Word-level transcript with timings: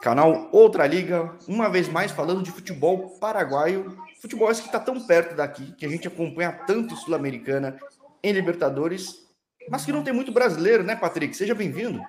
Canal 0.00 0.48
Outra 0.52 0.86
Liga, 0.86 1.36
uma 1.46 1.68
vez 1.68 1.88
mais 1.88 2.12
falando 2.12 2.42
de 2.42 2.52
futebol 2.52 3.18
paraguaio. 3.18 3.96
Futebol 4.20 4.50
esse 4.50 4.62
que 4.62 4.68
está 4.68 4.78
tão 4.78 5.00
perto 5.00 5.34
daqui, 5.34 5.72
que 5.72 5.84
a 5.84 5.88
gente 5.88 6.06
acompanha 6.06 6.52
tanto 6.52 6.96
Sul-Americana 6.96 7.78
em 8.22 8.32
Libertadores, 8.32 9.26
mas 9.68 9.84
que 9.84 9.92
não 9.92 10.02
tem 10.02 10.12
muito 10.12 10.32
brasileiro, 10.32 10.82
né, 10.82 10.96
Patrick? 10.96 11.36
Seja 11.36 11.54
bem-vindo. 11.54 12.00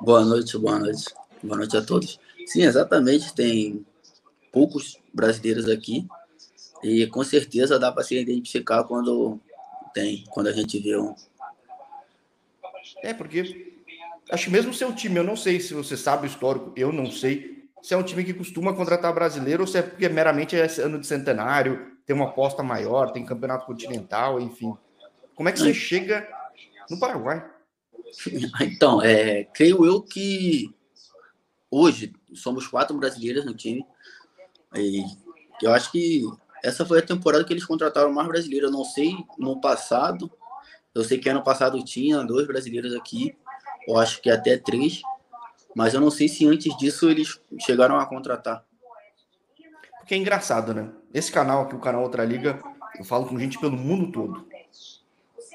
Boa 0.00 0.24
noite, 0.24 0.58
boa 0.58 0.78
noite. 0.78 1.04
Boa 1.42 1.58
noite 1.58 1.76
a 1.76 1.82
todos. 1.82 2.18
Sim, 2.46 2.62
exatamente. 2.62 3.34
Tem 3.34 3.84
poucos 4.52 4.98
brasileiros 5.12 5.68
aqui 5.68 6.06
e 6.82 7.06
com 7.06 7.24
certeza 7.24 7.78
dá 7.78 7.90
para 7.90 8.02
se 8.02 8.18
identificar 8.18 8.84
quando 8.84 9.40
tem, 9.94 10.24
quando 10.30 10.48
a 10.48 10.52
gente 10.52 10.78
vê 10.78 10.96
um. 10.96 11.14
É, 13.02 13.14
porque 13.14 13.73
acho 14.30 14.44
que 14.44 14.50
mesmo 14.50 14.72
seu 14.72 14.94
time, 14.94 15.16
eu 15.16 15.24
não 15.24 15.36
sei 15.36 15.60
se 15.60 15.74
você 15.74 15.96
sabe 15.96 16.26
o 16.26 16.30
histórico, 16.30 16.72
eu 16.76 16.92
não 16.92 17.10
sei 17.10 17.68
se 17.82 17.92
é 17.92 17.96
um 17.96 18.02
time 18.02 18.24
que 18.24 18.32
costuma 18.32 18.72
contratar 18.72 19.12
brasileiro 19.12 19.62
ou 19.62 19.66
se 19.66 19.78
é 19.78 19.82
porque 19.82 20.08
meramente 20.08 20.56
é 20.56 20.66
ano 20.80 20.98
de 20.98 21.06
centenário, 21.06 21.92
tem 22.06 22.16
uma 22.16 22.26
aposta 22.26 22.62
maior, 22.62 23.12
tem 23.12 23.24
campeonato 23.24 23.66
continental, 23.66 24.40
enfim. 24.40 24.74
Como 25.34 25.48
é 25.48 25.52
que 25.52 25.58
você 25.58 25.74
chega 25.74 26.26
no 26.90 26.98
Paraguai? 26.98 27.44
Então, 28.60 29.02
é, 29.02 29.42
creio 29.44 29.84
eu 29.84 30.00
que 30.00 30.72
hoje 31.68 32.12
somos 32.32 32.68
quatro 32.68 32.96
brasileiros 32.96 33.44
no 33.44 33.54
time. 33.54 33.84
E 34.76 35.02
eu 35.60 35.72
acho 35.72 35.90
que 35.90 36.22
essa 36.62 36.86
foi 36.86 37.00
a 37.00 37.02
temporada 37.02 37.44
que 37.44 37.52
eles 37.52 37.64
contrataram 37.64 38.12
mais 38.12 38.28
brasileiros. 38.28 38.70
Eu 38.70 38.76
não 38.76 38.84
sei 38.84 39.16
no 39.36 39.60
passado. 39.60 40.30
Eu 40.94 41.02
sei 41.02 41.18
que 41.18 41.28
ano 41.28 41.42
passado 41.42 41.82
tinha 41.84 42.22
dois 42.22 42.46
brasileiros 42.46 42.94
aqui 42.94 43.36
eu 43.86 43.98
acho 43.98 44.20
que 44.20 44.30
até 44.30 44.56
três, 44.56 45.02
mas 45.74 45.94
eu 45.94 46.00
não 46.00 46.10
sei 46.10 46.28
se 46.28 46.46
antes 46.46 46.76
disso 46.76 47.10
eles 47.10 47.40
chegaram 47.60 47.98
a 47.98 48.06
contratar. 48.06 48.64
Porque 49.98 50.14
é 50.14 50.18
engraçado, 50.18 50.74
né? 50.74 50.90
Esse 51.12 51.32
canal 51.32 51.62
aqui, 51.62 51.74
o 51.74 51.80
canal 51.80 52.02
Outra 52.02 52.24
Liga, 52.24 52.62
eu 52.98 53.04
falo 53.04 53.26
com 53.26 53.38
gente 53.38 53.58
pelo 53.58 53.76
mundo 53.76 54.12
todo. 54.12 54.46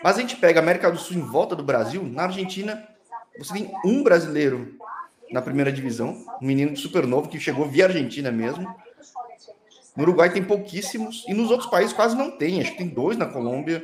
Mas 0.04 0.18
a 0.18 0.22
gente 0.22 0.36
pega 0.36 0.60
a 0.60 0.64
América 0.64 0.92
do 0.92 0.98
Sul 0.98 1.18
em 1.18 1.22
volta 1.22 1.56
do 1.56 1.64
Brasil, 1.64 2.04
na 2.04 2.24
Argentina, 2.24 2.88
você 3.38 3.54
tem 3.54 3.72
um 3.86 4.02
brasileiro 4.04 4.76
na 5.32 5.42
primeira 5.42 5.72
divisão, 5.72 6.26
um 6.42 6.46
menino 6.46 6.76
super 6.76 7.06
novo 7.06 7.30
que 7.30 7.40
chegou 7.40 7.68
via 7.68 7.86
Argentina 7.86 8.32
mesmo. 8.32 8.68
No 9.96 10.04
Uruguai 10.04 10.32
tem 10.32 10.44
pouquíssimos, 10.44 11.26
e 11.28 11.34
nos 11.34 11.52
outros 11.52 11.70
países 11.70 11.94
quase 11.94 12.16
não 12.16 12.32
tem. 12.32 12.62
Acho 12.62 12.72
que 12.72 12.78
tem 12.78 12.88
dois 12.88 13.18
na 13.18 13.26
Colômbia, 13.26 13.84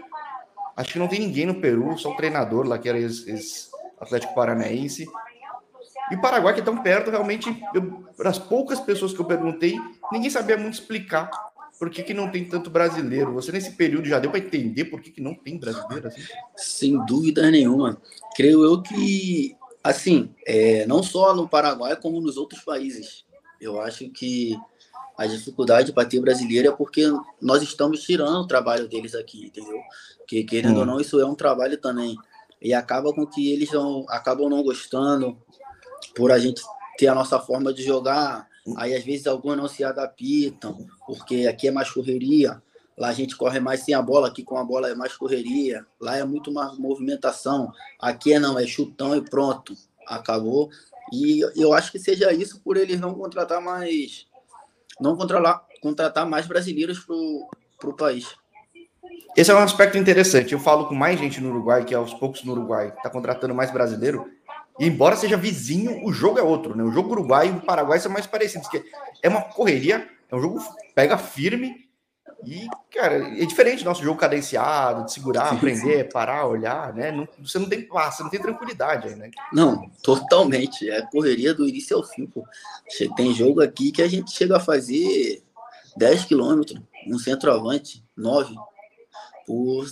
acho 0.75 0.93
que 0.93 0.99
não 0.99 1.07
tem 1.07 1.19
ninguém 1.19 1.45
no 1.45 1.55
Peru, 1.55 1.97
só 1.97 2.11
o 2.11 2.15
treinador 2.15 2.65
lá 2.65 2.77
que 2.77 2.89
era 2.89 2.97
esse 2.97 3.69
Atlético 4.06 4.34
Paranaense. 4.34 5.08
E 6.11 6.17
Paraguai, 6.17 6.53
que 6.53 6.61
é 6.61 6.64
tão 6.64 6.78
perto, 6.81 7.09
realmente, 7.09 7.50
para 8.16 8.30
as 8.30 8.38
poucas 8.38 8.80
pessoas 8.80 9.14
que 9.14 9.20
eu 9.20 9.25
perguntei, 9.25 9.80
ninguém 10.11 10.30
sabia 10.30 10.58
muito 10.58 10.75
explicar 10.75 11.30
por 11.80 11.89
que, 11.89 12.03
que 12.03 12.14
não 12.14 12.30
tem 12.30 12.45
tanto 12.45 12.70
brasileiro. 12.70 13.33
Você, 13.33 13.52
nesse 13.52 13.72
período, 13.72 14.08
já 14.08 14.20
deu 14.20 14.30
para 14.30 14.39
entender 14.39 14.86
por 14.86 15.02
que, 15.02 15.11
que 15.11 15.22
não 15.22 15.33
tem 15.33 15.58
brasileiro? 15.58 16.08
Assim? 16.08 16.22
Sem 16.56 17.06
dúvida 17.06 17.50
nenhuma. 17.50 18.00
Creio 18.36 18.64
eu 18.64 18.81
que, 18.81 19.58
assim, 19.83 20.33
é, 20.45 20.86
não 20.86 21.02
só 21.02 21.36
no 21.36 21.50
Paraguai, 21.50 21.95
como 21.95 22.22
nos 22.22 22.38
outros 22.38 22.64
países. 22.64 23.26
Eu 23.59 23.81
acho 23.81 24.08
que 24.09 24.58
a 25.17 25.26
dificuldade 25.26 25.92
para 25.92 26.08
ter 26.08 26.20
brasileiro 26.20 26.67
é 26.67 26.72
porque 26.72 27.03
nós 27.42 27.64
estamos 27.64 28.03
tirando 28.03 28.42
o 28.42 28.48
trabalho 28.48 28.88
deles 28.88 29.16
aqui, 29.16 29.48
entendeu? 29.48 29.80
Que, 30.28 30.44
querendo 30.44 30.78
hum. 30.78 30.80
ou 30.80 30.86
não, 30.86 31.00
isso 31.00 31.20
é 31.20 31.26
um 31.26 31.36
trabalho 31.36 31.78
também 31.78 32.17
e 32.66 32.73
acaba 32.73 33.13
com 33.13 33.27
que 33.27 33.53
eles 33.53 33.71
não, 33.71 34.08
acabam 34.09 34.49
não 34.49 34.63
gostando 34.63 35.38
por 36.16 36.31
a 36.31 36.39
gente 36.39 36.63
ter 36.97 37.05
a 37.05 37.13
nossa 37.13 37.39
forma 37.39 37.71
de 37.71 37.83
jogar. 37.83 38.47
Aí 38.75 38.95
às 38.95 39.03
vezes 39.03 39.27
alguns 39.27 39.55
não 39.55 39.67
se 39.67 39.83
adaptam, 39.83 40.88
porque 41.05 41.45
aqui 41.45 41.67
é 41.67 41.71
mais 41.71 41.91
correria, 41.91 42.59
lá 42.97 43.09
a 43.09 43.13
gente 43.13 43.36
corre 43.38 43.59
mais 43.59 43.81
sem 43.81 43.93
a 43.93 44.02
bola, 44.02 44.30
aqui 44.30 44.43
com 44.43 44.58
a 44.58 44.64
bola 44.64 44.89
é 44.89 44.95
mais 44.95 45.15
correria, 45.15 45.86
lá 46.02 46.17
é 46.17 46.23
muito 46.23 46.52
mais 46.52 46.76
movimentação, 46.76 47.71
aqui 47.99 48.33
é 48.33 48.39
não, 48.39 48.58
é 48.58 48.65
chutão 48.65 49.15
e 49.15 49.21
pronto, 49.21 49.76
acabou. 50.08 50.71
E 51.14 51.42
eu 51.55 51.71
acho 51.71 51.92
que 51.92 51.99
seja 51.99 52.33
isso 52.33 52.59
por 52.61 52.77
eles 52.77 52.99
não 52.99 53.14
contratar 53.14 53.61
mais, 53.61 54.26
não 54.99 55.15
contratar, 55.15 55.64
contratar 55.83 56.27
mais 56.27 56.47
brasileiros 56.47 56.97
para 56.97 57.89
o 57.92 57.95
país. 57.95 58.36
Esse 59.35 59.51
é 59.51 59.53
um 59.53 59.59
aspecto 59.59 59.97
interessante. 59.97 60.53
Eu 60.53 60.59
falo 60.59 60.85
com 60.85 60.95
mais 60.95 61.19
gente 61.19 61.41
no 61.41 61.49
Uruguai, 61.49 61.83
que 61.83 61.93
aos 61.93 62.13
poucos 62.13 62.43
no 62.43 62.53
Uruguai 62.53 62.87
está 62.87 63.09
contratando 63.09 63.53
mais 63.53 63.69
brasileiro. 63.69 64.31
E 64.79 64.87
embora 64.87 65.17
seja 65.17 65.35
vizinho, 65.35 66.05
o 66.05 66.13
jogo 66.13 66.39
é 66.39 66.41
outro, 66.41 66.75
né? 66.75 66.83
O 66.83 66.91
jogo 66.91 67.11
Uruguai 67.11 67.47
e 67.47 67.51
o 67.51 67.61
Paraguai 67.61 67.99
são 67.99 68.11
mais 68.11 68.25
parecidos, 68.25 68.69
que 68.69 68.81
é 69.21 69.27
uma 69.27 69.41
correria, 69.41 70.07
é 70.31 70.35
um 70.35 70.39
jogo 70.39 70.59
pega 70.93 71.17
firme 71.17 71.85
e, 72.45 72.67
cara, 72.93 73.15
é 73.15 73.45
diferente 73.45 73.83
do 73.83 73.89
nosso 73.89 74.03
jogo 74.03 74.19
cadenciado, 74.19 75.05
de 75.05 75.11
segurar, 75.11 75.52
aprender, 75.52 76.09
parar, 76.11 76.45
olhar, 76.45 76.93
né? 76.93 77.11
Não, 77.11 77.27
você 77.39 77.59
não 77.59 77.67
tem 77.67 77.81
paz, 77.81 78.15
você 78.15 78.23
não 78.23 78.29
tem 78.29 78.41
tranquilidade 78.41 79.09
aí, 79.09 79.15
né? 79.15 79.31
Não, 79.52 79.89
totalmente. 80.02 80.89
É 80.89 81.02
correria 81.02 81.53
do 81.53 81.67
início 81.67 81.97
ao 81.97 82.03
fim, 82.03 82.25
pô. 82.25 82.45
Tem 83.17 83.33
jogo 83.33 83.61
aqui 83.61 83.91
que 83.91 84.02
a 84.02 84.07
gente 84.07 84.31
chega 84.31 84.57
a 84.57 84.61
fazer 84.61 85.43
10 85.97 86.25
quilômetros, 86.25 86.79
um 87.07 87.19
centroavante, 87.19 88.03
9 88.15 88.55
por 89.45 89.86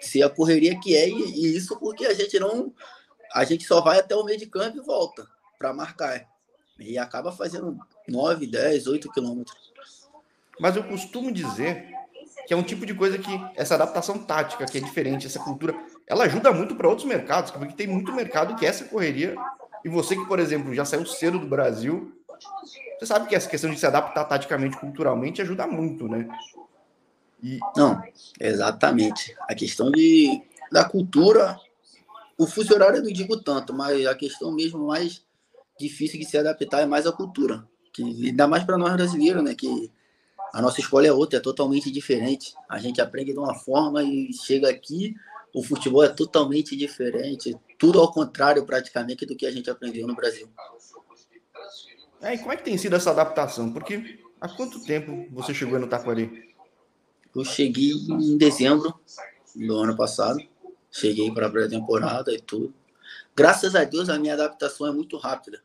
ser 0.00 0.22
a 0.22 0.30
correria 0.30 0.78
que 0.80 0.96
é, 0.96 1.08
e, 1.08 1.56
isso 1.56 1.78
porque 1.78 2.06
a 2.06 2.14
gente 2.14 2.38
não. 2.38 2.72
A 3.32 3.44
gente 3.44 3.64
só 3.64 3.80
vai 3.80 3.98
até 3.98 4.16
o 4.16 4.24
meio 4.24 4.38
de 4.38 4.46
campo 4.46 4.78
e 4.78 4.80
volta 4.80 5.26
para 5.58 5.72
marcar. 5.72 6.26
E 6.78 6.98
acaba 6.98 7.30
fazendo 7.30 7.78
9, 8.08 8.46
10, 8.46 8.86
8 8.86 9.12
quilômetros. 9.12 9.70
Mas 10.58 10.76
eu 10.76 10.82
costumo 10.84 11.30
dizer 11.30 11.86
que 12.46 12.54
é 12.54 12.56
um 12.56 12.62
tipo 12.62 12.84
de 12.84 12.94
coisa 12.94 13.18
que 13.18 13.30
essa 13.54 13.74
adaptação 13.74 14.18
tática, 14.18 14.66
que 14.66 14.78
é 14.78 14.80
diferente, 14.80 15.26
essa 15.26 15.38
cultura, 15.38 15.74
ela 16.06 16.24
ajuda 16.24 16.52
muito 16.52 16.74
para 16.74 16.88
outros 16.88 17.06
mercados, 17.06 17.50
porque 17.50 17.74
tem 17.74 17.86
muito 17.86 18.12
mercado 18.12 18.56
que 18.56 18.66
é 18.66 18.68
essa 18.68 18.84
correria. 18.84 19.36
E 19.84 19.88
você 19.88 20.16
que, 20.16 20.26
por 20.26 20.38
exemplo, 20.38 20.74
já 20.74 20.84
saiu 20.84 21.06
cedo 21.06 21.38
do 21.38 21.46
Brasil, 21.46 22.12
você 22.98 23.06
sabe 23.06 23.28
que 23.28 23.34
essa 23.34 23.48
questão 23.48 23.70
de 23.70 23.78
se 23.78 23.86
adaptar 23.86 24.24
taticamente, 24.24 24.76
culturalmente, 24.78 25.40
ajuda 25.40 25.66
muito, 25.66 26.08
né? 26.08 26.28
E... 27.42 27.58
Não, 27.76 28.02
exatamente. 28.38 29.34
A 29.48 29.54
questão 29.54 29.90
de, 29.90 30.42
da 30.70 30.84
cultura, 30.84 31.58
o 32.38 32.46
funcionário 32.46 32.96
eu 32.96 33.02
não 33.02 33.12
digo 33.12 33.40
tanto, 33.40 33.72
mas 33.72 34.06
a 34.06 34.14
questão 34.14 34.52
mesmo 34.52 34.86
mais 34.86 35.24
difícil 35.78 36.18
de 36.18 36.26
se 36.26 36.36
adaptar 36.36 36.82
é 36.82 36.86
mais 36.86 37.06
a 37.06 37.12
cultura. 37.12 37.66
Que 37.92 38.02
ainda 38.02 38.46
mais 38.46 38.64
para 38.64 38.78
nós 38.78 38.92
brasileiros, 38.92 39.42
né? 39.42 39.54
Que 39.54 39.90
a 40.52 40.60
nossa 40.60 40.80
escola 40.80 41.06
é 41.06 41.12
outra, 41.12 41.38
é 41.38 41.42
totalmente 41.42 41.90
diferente. 41.90 42.54
A 42.68 42.78
gente 42.78 43.00
aprende 43.00 43.32
de 43.32 43.38
uma 43.38 43.54
forma 43.54 44.02
e 44.02 44.32
chega 44.32 44.68
aqui, 44.68 45.14
o 45.54 45.62
futebol 45.62 46.04
é 46.04 46.08
totalmente 46.08 46.76
diferente. 46.76 47.56
Tudo 47.78 48.00
ao 48.00 48.12
contrário, 48.12 48.64
praticamente, 48.64 49.24
do 49.24 49.36
que 49.36 49.46
a 49.46 49.50
gente 49.50 49.70
aprendeu 49.70 50.06
no 50.06 50.14
Brasil. 50.14 50.48
É, 52.20 52.34
e 52.34 52.38
como 52.38 52.52
é 52.52 52.56
que 52.56 52.64
tem 52.64 52.76
sido 52.76 52.96
essa 52.96 53.10
adaptação? 53.10 53.72
Porque 53.72 54.18
há 54.40 54.48
quanto 54.48 54.84
tempo 54.84 55.26
você 55.32 55.54
chegou 55.54 55.78
no 55.78 55.88
Taquari? 55.88 56.49
Eu 57.34 57.44
cheguei 57.44 57.92
em 57.92 58.36
dezembro 58.36 58.94
do 59.54 59.76
ano 59.76 59.96
passado. 59.96 60.38
Cheguei 60.90 61.30
para 61.32 61.46
a 61.46 61.50
pré-temporada 61.50 62.32
e 62.32 62.40
tudo. 62.40 62.74
Graças 63.36 63.76
a 63.76 63.84
Deus, 63.84 64.08
a 64.08 64.18
minha 64.18 64.34
adaptação 64.34 64.86
é 64.86 64.92
muito 64.92 65.16
rápida. 65.16 65.62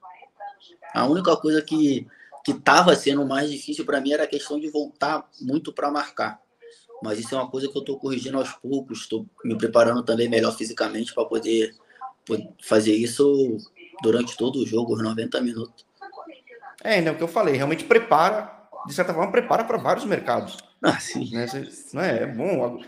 A 0.94 1.06
única 1.08 1.36
coisa 1.36 1.62
que 1.62 2.08
que 2.46 2.52
estava 2.52 2.96
sendo 2.96 3.26
mais 3.26 3.50
difícil 3.50 3.84
para 3.84 4.00
mim 4.00 4.12
era 4.12 4.24
a 4.24 4.28
questão 4.28 4.60
de 4.60 4.70
voltar 4.70 5.28
muito 5.42 5.74
para 5.74 5.90
marcar. 5.90 6.40
Mas 7.02 7.18
isso 7.18 7.34
é 7.34 7.40
uma 7.40 7.50
coisa 7.50 7.68
que 7.68 7.76
eu 7.76 7.80
estou 7.80 7.98
corrigindo 7.98 8.38
aos 8.38 8.52
poucos, 8.54 9.00
estou 9.00 9.26
me 9.44 9.58
preparando 9.58 10.04
também 10.04 10.30
melhor 10.30 10.56
fisicamente 10.56 11.12
para 11.12 11.26
poder, 11.26 11.76
fazer 12.62 12.94
isso 12.94 13.58
durante 14.04 14.38
todo 14.38 14.60
o 14.60 14.66
jogo, 14.66 14.94
os 14.94 15.02
90 15.02 15.42
minutos. 15.42 15.86
É, 16.84 17.02
né, 17.02 17.10
o 17.10 17.18
que 17.18 17.24
eu 17.24 17.28
falei, 17.28 17.56
realmente 17.56 17.84
prepara, 17.84 18.70
de 18.86 18.94
certa 18.94 19.12
forma, 19.12 19.32
prepara 19.32 19.64
para 19.64 19.80
vários 19.80 20.06
mercados. 20.06 20.58
Ah, 20.86 21.00
sim. 21.00 21.32
Né? 21.32 21.48
Você, 21.48 21.68
não 21.94 22.02
é, 22.04 22.24
é 22.24 22.28
bom. 22.28 22.80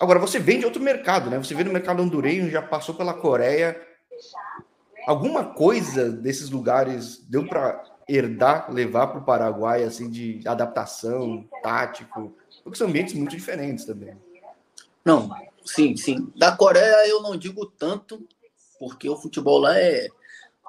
Agora, 0.00 0.20
você 0.20 0.38
vem 0.38 0.60
de 0.60 0.64
outro 0.64 0.80
mercado, 0.80 1.28
né? 1.28 1.38
Você 1.38 1.54
vê 1.54 1.64
no 1.64 1.72
mercado 1.72 2.00
hondurenho, 2.00 2.48
já 2.48 2.62
passou 2.62 2.94
pela 2.94 3.12
Coreia. 3.12 3.80
Alguma 5.08 5.44
coisa 5.44 6.08
desses 6.08 6.50
lugares 6.50 7.18
deu 7.28 7.44
para 7.48 7.82
herdar, 8.08 8.72
levar 8.72 9.08
para 9.08 9.18
o 9.18 9.24
Paraguai, 9.24 9.82
assim, 9.82 10.08
de 10.08 10.40
adaptação, 10.46 11.44
tático? 11.64 12.32
Porque 12.62 12.78
são 12.78 12.86
ambientes 12.86 13.14
muito 13.14 13.34
diferentes 13.34 13.84
também. 13.84 14.16
Não, 15.04 15.28
sim, 15.64 15.96
sim. 15.96 16.32
Da 16.36 16.56
Coreia 16.56 17.08
eu 17.08 17.20
não 17.22 17.36
digo 17.36 17.66
tanto, 17.66 18.24
porque 18.78 19.08
o 19.08 19.16
futebol 19.16 19.58
lá 19.58 19.76
é 19.76 20.06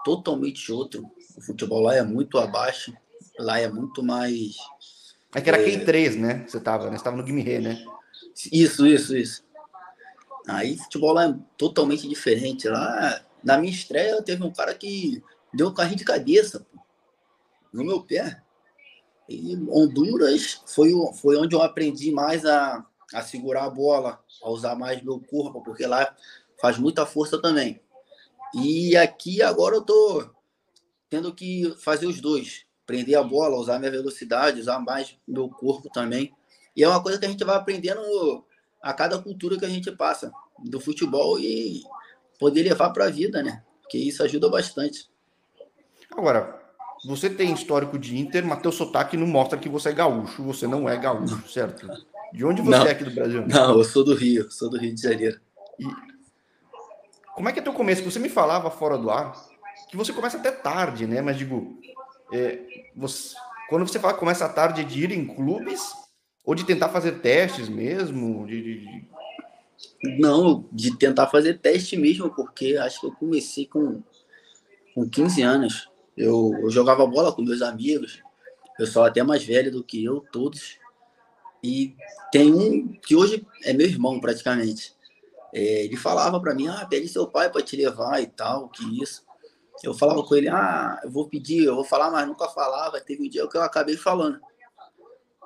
totalmente 0.03 0.71
outro. 0.71 1.07
O 1.37 1.41
futebol 1.41 1.81
lá 1.81 1.95
é 1.95 2.01
muito 2.01 2.39
abaixo. 2.39 2.91
Lá 3.37 3.59
é 3.59 3.67
muito 3.67 4.03
mais 4.03 4.55
é 5.33 5.41
que 5.41 5.49
era 5.49 5.61
é... 5.61 5.65
Q3, 5.65 6.19
né? 6.19 6.45
Você 6.47 6.59
tava, 6.59 6.89
né? 6.89 6.97
Você 6.97 7.03
tava 7.03 7.17
no 7.17 7.23
Guimê, 7.23 7.59
né? 7.59 7.83
Isso, 8.51 8.85
isso, 8.85 9.15
isso. 9.15 9.43
Aí 10.47 10.77
futebol 10.77 11.13
lá 11.13 11.29
é 11.29 11.35
totalmente 11.57 12.07
diferente. 12.07 12.67
Lá, 12.67 13.21
na 13.43 13.57
minha 13.57 13.71
estreia, 13.71 14.21
teve 14.21 14.43
um 14.43 14.51
cara 14.51 14.73
que 14.73 15.23
deu 15.53 15.69
um 15.69 15.73
carrinho 15.73 15.97
de 15.97 16.05
cabeça. 16.05 16.65
Pô. 16.71 16.79
no 17.71 17.83
meu 17.83 18.01
pé. 18.01 18.41
E 19.27 19.55
Honduras 19.69 20.61
foi, 20.65 20.91
foi 21.15 21.37
onde 21.37 21.55
eu 21.55 21.61
aprendi 21.61 22.11
mais 22.11 22.45
a, 22.45 22.85
a 23.13 23.21
segurar 23.21 23.65
a 23.65 23.69
bola, 23.69 24.23
a 24.41 24.49
usar 24.49 24.75
mais 24.75 25.01
meu 25.01 25.19
corpo, 25.19 25.63
porque 25.63 25.85
lá 25.85 26.15
faz 26.61 26.77
muita 26.77 27.05
força 27.05 27.41
também. 27.41 27.79
E 28.53 28.95
aqui 28.97 29.41
agora 29.41 29.75
eu 29.75 29.81
tô 29.81 30.29
tendo 31.09 31.33
que 31.33 31.73
fazer 31.79 32.05
os 32.05 32.19
dois, 32.19 32.62
prender 32.85 33.17
a 33.17 33.23
bola, 33.23 33.57
usar 33.57 33.79
minha 33.79 33.91
velocidade, 33.91 34.59
usar 34.59 34.79
mais 34.79 35.17
meu 35.27 35.49
corpo 35.49 35.89
também. 35.89 36.33
E 36.75 36.83
é 36.83 36.87
uma 36.87 37.01
coisa 37.01 37.19
que 37.19 37.25
a 37.25 37.29
gente 37.29 37.43
vai 37.43 37.55
aprendendo 37.55 38.01
a 38.81 38.93
cada 38.93 39.19
cultura 39.19 39.57
que 39.57 39.65
a 39.65 39.69
gente 39.69 39.91
passa 39.91 40.31
do 40.59 40.79
futebol 40.79 41.39
e 41.39 41.83
poder 42.39 42.63
levar 42.63 42.89
para 42.89 43.05
a 43.05 43.09
vida, 43.09 43.41
né? 43.41 43.63
Porque 43.81 43.97
isso 43.97 44.23
ajuda 44.23 44.49
bastante. 44.49 45.09
Agora, 46.11 46.61
você 47.05 47.29
tem 47.29 47.53
histórico 47.53 47.97
de 47.97 48.17
Inter, 48.17 48.45
mas 48.45 48.61
teu 48.61 48.71
sotaque 48.71 49.17
não 49.17 49.27
mostra 49.27 49.57
que 49.57 49.69
você 49.69 49.89
é 49.89 49.93
gaúcho. 49.93 50.43
Você 50.43 50.67
não 50.67 50.87
é 50.87 50.97
gaúcho, 50.97 51.47
certo? 51.49 51.87
De 52.33 52.43
onde 52.43 52.61
você 52.61 52.77
não, 52.77 52.87
é 52.87 52.91
aqui 52.91 53.03
do 53.03 53.11
Brasil? 53.11 53.45
Não, 53.47 53.77
eu 53.77 53.83
sou 53.83 54.03
do 54.03 54.15
Rio, 54.15 54.51
sou 54.51 54.69
do 54.69 54.77
Rio 54.77 54.93
de 54.93 55.01
Janeiro. 55.01 55.39
E 55.79 55.85
como 57.35 57.49
é 57.49 57.51
que 57.51 57.59
é 57.59 57.61
teu 57.61 57.73
começo? 57.73 58.03
Você 58.03 58.19
me 58.19 58.29
falava 58.29 58.69
fora 58.71 58.97
do 58.97 59.09
ar 59.09 59.33
que 59.89 59.97
você 59.97 60.11
começa 60.11 60.37
até 60.37 60.51
tarde, 60.51 61.05
né? 61.05 61.21
Mas 61.21 61.37
digo, 61.37 61.79
é, 62.33 62.89
você, 62.95 63.35
quando 63.69 63.87
você 63.87 63.99
fala 63.99 64.15
começa 64.15 64.49
tarde 64.49 64.81
é 64.81 64.83
de 64.83 65.03
ir 65.03 65.11
em 65.11 65.25
clubes 65.25 65.93
ou 66.43 66.55
de 66.55 66.65
tentar 66.65 66.89
fazer 66.89 67.19
testes 67.19 67.69
mesmo? 67.69 68.45
De, 68.47 68.61
de... 68.61 69.07
Não, 70.19 70.67
de 70.71 70.97
tentar 70.97 71.27
fazer 71.27 71.59
teste 71.59 71.95
mesmo, 71.95 72.33
porque 72.33 72.75
acho 72.77 72.99
que 72.99 73.05
eu 73.05 73.11
comecei 73.11 73.67
com, 73.67 74.01
com 74.95 75.07
15 75.07 75.41
anos. 75.43 75.89
Eu, 76.17 76.51
eu 76.61 76.69
jogava 76.69 77.05
bola 77.05 77.31
com 77.31 77.43
meus 77.43 77.61
amigos, 77.61 78.21
sou 78.87 79.03
até 79.03 79.21
mais 79.23 79.43
velho 79.43 79.71
do 79.71 79.83
que 79.83 80.03
eu, 80.03 80.21
todos. 80.31 80.77
E 81.63 81.95
tem 82.31 82.51
um 82.51 82.87
que 82.87 83.15
hoje 83.15 83.45
é 83.63 83.73
meu 83.73 83.87
irmão, 83.87 84.19
praticamente. 84.19 84.93
É, 85.53 85.85
ele 85.85 85.95
falava 85.95 86.39
para 86.41 86.55
mim, 86.55 86.67
ah, 86.67 86.85
pede 86.89 87.07
seu 87.07 87.27
pai 87.27 87.49
para 87.49 87.61
te 87.61 87.75
levar 87.75 88.21
e 88.21 88.25
tal, 88.25 88.69
que 88.69 89.01
isso. 89.01 89.23
Eu 89.81 89.93
falava 89.93 90.23
com 90.23 90.35
ele, 90.35 90.49
ah, 90.49 90.99
eu 91.03 91.09
vou 91.09 91.27
pedir, 91.27 91.63
eu 91.63 91.75
vou 91.75 91.83
falar, 91.83 92.11
mas 92.11 92.27
nunca 92.27 92.47
falava. 92.49 92.99
Teve 93.01 93.25
um 93.25 93.29
dia 93.29 93.47
que 93.47 93.57
eu 93.57 93.61
acabei 93.61 93.97
falando. 93.97 94.39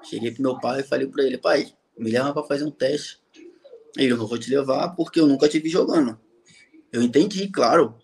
Cheguei 0.04 0.32
pro 0.32 0.42
meu 0.42 0.60
pai 0.60 0.82
e 0.82 0.84
falei 0.84 1.08
para 1.08 1.24
ele, 1.24 1.38
pai, 1.38 1.72
me 1.98 2.12
leva 2.12 2.34
para 2.34 2.44
fazer 2.44 2.66
um 2.66 2.72
teste. 2.72 3.20
Ele, 3.96 4.14
eu 4.14 4.18
não 4.18 4.28
vou 4.28 4.38
te 4.38 4.50
levar 4.50 4.90
porque 4.90 5.20
eu 5.20 5.28
nunca 5.28 5.48
te 5.48 5.60
vi 5.60 5.70
jogando. 5.70 6.20
Eu 6.92 7.02
entendi, 7.02 7.48
claro. 7.50 7.96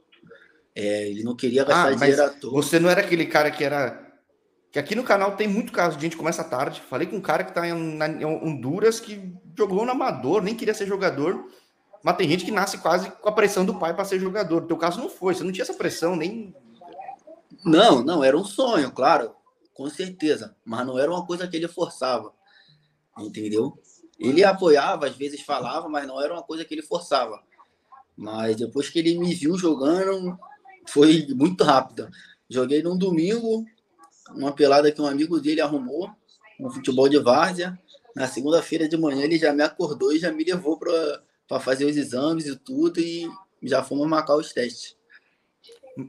É, 0.75 1.07
ele 1.07 1.23
não 1.23 1.35
queria 1.35 1.63
gastar 1.63 1.89
ah, 1.89 1.95
dinheiro 1.95 2.23
à 2.23 2.29
toa. 2.29 2.51
Você 2.53 2.79
não 2.79 2.89
era 2.89 3.01
aquele 3.01 3.25
cara 3.25 3.51
que 3.51 3.63
era. 3.63 4.01
Que 4.71 4.79
aqui 4.79 4.95
no 4.95 5.03
canal 5.03 5.35
tem 5.35 5.47
muito 5.47 5.71
caso 5.71 5.97
de 5.97 6.03
gente 6.03 6.17
começa 6.17 6.43
tarde. 6.43 6.81
Falei 6.81 7.05
com 7.05 7.17
um 7.17 7.21
cara 7.21 7.43
que 7.43 7.53
tá 7.53 7.67
em, 7.67 7.95
na, 7.95 8.07
em 8.07 8.25
Honduras 8.25 8.99
que 8.99 9.33
jogou 9.55 9.85
no 9.85 9.91
amador, 9.91 10.41
nem 10.41 10.55
queria 10.55 10.73
ser 10.73 10.87
jogador. 10.87 11.45
Mas 12.03 12.17
tem 12.17 12.27
gente 12.27 12.43
que 12.43 12.51
nasce 12.51 12.77
quase 12.79 13.09
com 13.09 13.29
a 13.29 13.31
pressão 13.31 13.65
do 13.65 13.79
pai 13.79 13.95
para 13.95 14.03
ser 14.03 14.19
jogador. 14.19 14.61
No 14.61 14.67
teu 14.67 14.77
caso 14.77 14.99
não 14.99 15.09
foi, 15.09 15.33
você 15.33 15.43
não 15.43 15.53
tinha 15.53 15.63
essa 15.63 15.73
pressão 15.73 16.17
nem. 16.17 16.53
Não, 17.63 18.03
não, 18.03 18.21
era 18.21 18.37
um 18.37 18.43
sonho, 18.43 18.91
claro, 18.91 19.33
com 19.73 19.89
certeza. 19.89 20.53
Mas 20.65 20.85
não 20.85 20.99
era 20.99 21.09
uma 21.09 21.25
coisa 21.25 21.47
que 21.47 21.55
ele 21.55 21.69
forçava. 21.69 22.33
Entendeu? 23.17 23.79
Ele 24.19 24.43
apoiava, 24.43 25.07
às 25.07 25.15
vezes 25.15 25.41
falava, 25.41 25.87
mas 25.87 26.05
não 26.05 26.21
era 26.21 26.33
uma 26.33 26.43
coisa 26.43 26.65
que 26.65 26.73
ele 26.73 26.81
forçava. 26.81 27.41
Mas 28.17 28.57
depois 28.57 28.89
que 28.89 28.99
ele 28.99 29.17
me 29.17 29.33
viu 29.33 29.57
jogando, 29.57 30.37
foi 30.87 31.25
muito 31.29 31.63
rápido. 31.63 32.09
Joguei 32.49 32.83
num 32.83 32.97
domingo, 32.97 33.65
uma 34.31 34.51
pelada 34.51 34.91
que 34.91 35.01
um 35.01 35.07
amigo 35.07 35.39
dele 35.39 35.61
arrumou, 35.61 36.09
um 36.59 36.69
futebol 36.69 37.07
de 37.07 37.17
várzea. 37.17 37.79
Na 38.13 38.27
segunda-feira 38.27 38.89
de 38.89 38.97
manhã 38.97 39.23
ele 39.23 39.39
já 39.39 39.53
me 39.53 39.63
acordou 39.63 40.11
e 40.11 40.19
já 40.19 40.31
me 40.31 40.43
levou 40.43 40.77
para 40.77 41.22
fazer 41.59 41.85
os 41.85 41.97
exames 41.97 42.45
e 42.47 42.55
tudo, 42.55 42.99
e 42.99 43.29
já 43.61 43.83
fomos 43.83 44.07
marcar 44.07 44.35
os 44.35 44.51
testes. 44.51 44.95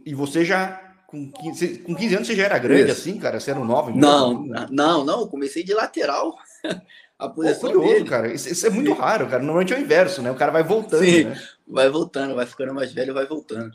E 0.04 0.14
você 0.14 0.44
já, 0.44 0.96
com 1.06 1.30
15, 1.30 1.78
com 1.78 1.94
15 1.94 2.14
anos, 2.14 2.26
você 2.26 2.36
já 2.36 2.44
era 2.44 2.58
grande 2.58 2.90
Isso. 2.90 3.00
assim, 3.00 3.18
cara? 3.18 3.38
Você 3.38 3.50
era 3.50 3.60
um 3.60 3.64
novo? 3.64 3.90
Não, 3.94 4.44
não, 4.70 5.04
não, 5.04 5.28
comecei 5.28 5.62
de 5.62 5.74
lateral. 5.74 6.34
A 7.16 7.28
posição 7.28 7.70
Pô, 7.70 7.76
curioso, 7.76 7.94
dele. 7.94 8.08
cara. 8.08 8.32
Isso, 8.32 8.48
isso, 8.48 8.66
é 8.66 8.70
muito 8.70 8.92
Sim. 8.92 8.98
raro, 8.98 9.28
cara. 9.28 9.40
Normalmente 9.40 9.72
é 9.72 9.76
o 9.76 9.80
inverso, 9.80 10.20
né? 10.20 10.32
O 10.32 10.34
cara 10.34 10.50
vai 10.50 10.64
voltando, 10.64 11.04
Sim, 11.04 11.24
né? 11.24 11.40
vai 11.66 11.88
voltando, 11.88 12.34
vai 12.34 12.44
ficando 12.44 12.74
mais 12.74 12.92
velho, 12.92 13.14
vai 13.14 13.24
voltando. 13.24 13.72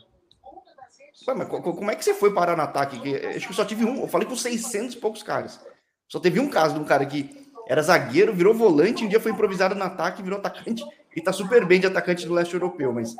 Ué, 1.26 1.34
mas 1.34 1.48
como 1.48 1.90
é 1.90 1.96
que 1.96 2.04
você 2.04 2.14
foi 2.14 2.34
parar 2.34 2.56
no 2.56 2.62
ataque? 2.62 2.96
Acho 3.26 3.48
que 3.48 3.54
só 3.54 3.64
tive 3.64 3.84
um. 3.84 4.02
Eu 4.02 4.08
falei 4.08 4.28
com 4.28 4.36
600 4.36 4.94
e 4.94 4.98
poucos 4.98 5.22
caras. 5.22 5.58
Só 6.08 6.18
teve 6.18 6.38
um 6.38 6.48
caso 6.48 6.74
de 6.74 6.80
um 6.80 6.84
cara 6.84 7.06
que 7.06 7.49
era 7.70 7.82
zagueiro, 7.82 8.34
virou 8.34 8.52
volante, 8.52 9.04
um 9.04 9.08
dia 9.08 9.20
foi 9.20 9.30
improvisado 9.30 9.76
no 9.76 9.84
ataque, 9.84 10.24
virou 10.24 10.40
atacante 10.40 10.84
e 11.14 11.20
tá 11.20 11.32
super 11.32 11.64
bem 11.64 11.78
de 11.78 11.86
atacante 11.86 12.26
do 12.26 12.34
leste 12.34 12.52
europeu, 12.52 12.92
mas 12.92 13.14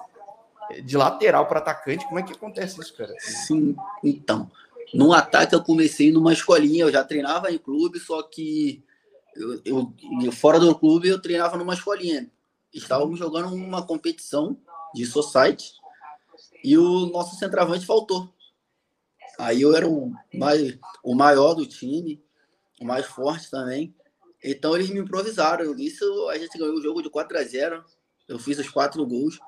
de 0.83 0.97
lateral 0.97 1.47
para 1.47 1.61
atacante, 1.61 2.05
como 2.07 2.19
é 2.19 2.25
que 2.25 2.33
acontece 2.33 2.81
isso, 2.81 2.93
cara? 2.97 3.15
Sim, 3.21 3.77
então. 4.03 4.51
No 4.93 5.13
ataque 5.13 5.55
eu 5.55 5.63
comecei 5.63 6.11
numa 6.11 6.33
escolinha, 6.33 6.83
eu 6.83 6.91
já 6.91 7.05
treinava 7.05 7.53
em 7.53 7.59
clube, 7.59 8.01
só 8.01 8.25
que 8.25 8.83
eu, 9.65 9.95
eu 10.21 10.33
fora 10.33 10.59
do 10.59 10.75
clube 10.75 11.09
eu 11.09 11.23
treinava 11.23 11.57
numa 11.57 11.75
escolinha. 11.75 12.29
Estávamos 12.75 13.21
jogando 13.21 13.55
uma 13.55 13.87
competição 13.87 14.59
de 14.93 15.07
society 15.07 15.75
e 16.65 16.77
o 16.77 17.07
nosso 17.07 17.37
centroavante 17.37 17.87
faltou. 17.87 18.29
Aí 19.39 19.63
eu 19.63 19.77
era 19.77 19.89
o, 19.89 20.13
mais, 20.35 20.77
o 21.05 21.15
maior 21.15 21.55
do 21.55 21.65
time, 21.65 22.21
o 22.81 22.85
mais 22.85 23.07
forte 23.07 23.49
também. 23.49 23.95
Então 24.43 24.75
eles 24.75 24.91
me 24.91 25.01
improvisaram. 25.01 25.75
Isso 25.79 26.29
a 26.29 26.39
gente 26.39 26.59
ganhou 26.59 26.77
o 26.77 26.83
jogo 26.83 27.03
de 27.03 27.11
4 27.11 27.39
a 27.39 27.43
0 27.43 27.85
Eu 28.29 28.39
fiz 28.39 28.59
os 28.59 28.69
quatro 28.69 29.07
gols 29.07 29.39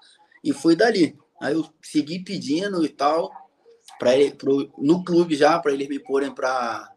e 0.45 0.53
foi 0.53 0.77
dali. 0.77 1.19
Aí 1.41 1.55
eu 1.55 1.69
segui 1.83 2.21
pedindo 2.21 2.85
e 2.85 2.89
tal, 2.89 3.33
para 3.99 4.13
no 4.79 5.03
clube 5.03 5.35
já, 5.35 5.59
para 5.59 5.73
eles 5.73 5.89
me 5.89 5.99
porem 5.99 6.33
para 6.33 6.95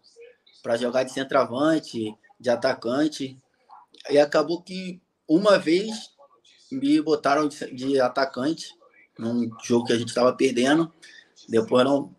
jogar 0.78 1.04
de 1.04 1.12
centroavante, 1.12 2.14
de 2.40 2.50
atacante. 2.50 3.40
E 4.10 4.20
acabou 4.20 4.62
que 4.62 5.02
uma 5.28 5.58
vez 5.58 6.12
me 6.72 7.02
botaram 7.02 7.48
de, 7.48 7.74
de 7.74 8.00
atacante 8.00 8.76
num 9.18 9.50
jogo 9.64 9.86
que 9.86 9.94
a 9.94 9.98
gente 9.98 10.10
estava 10.10 10.34
perdendo. 10.34 10.92
Depois 11.48 11.86
não, 11.86 12.16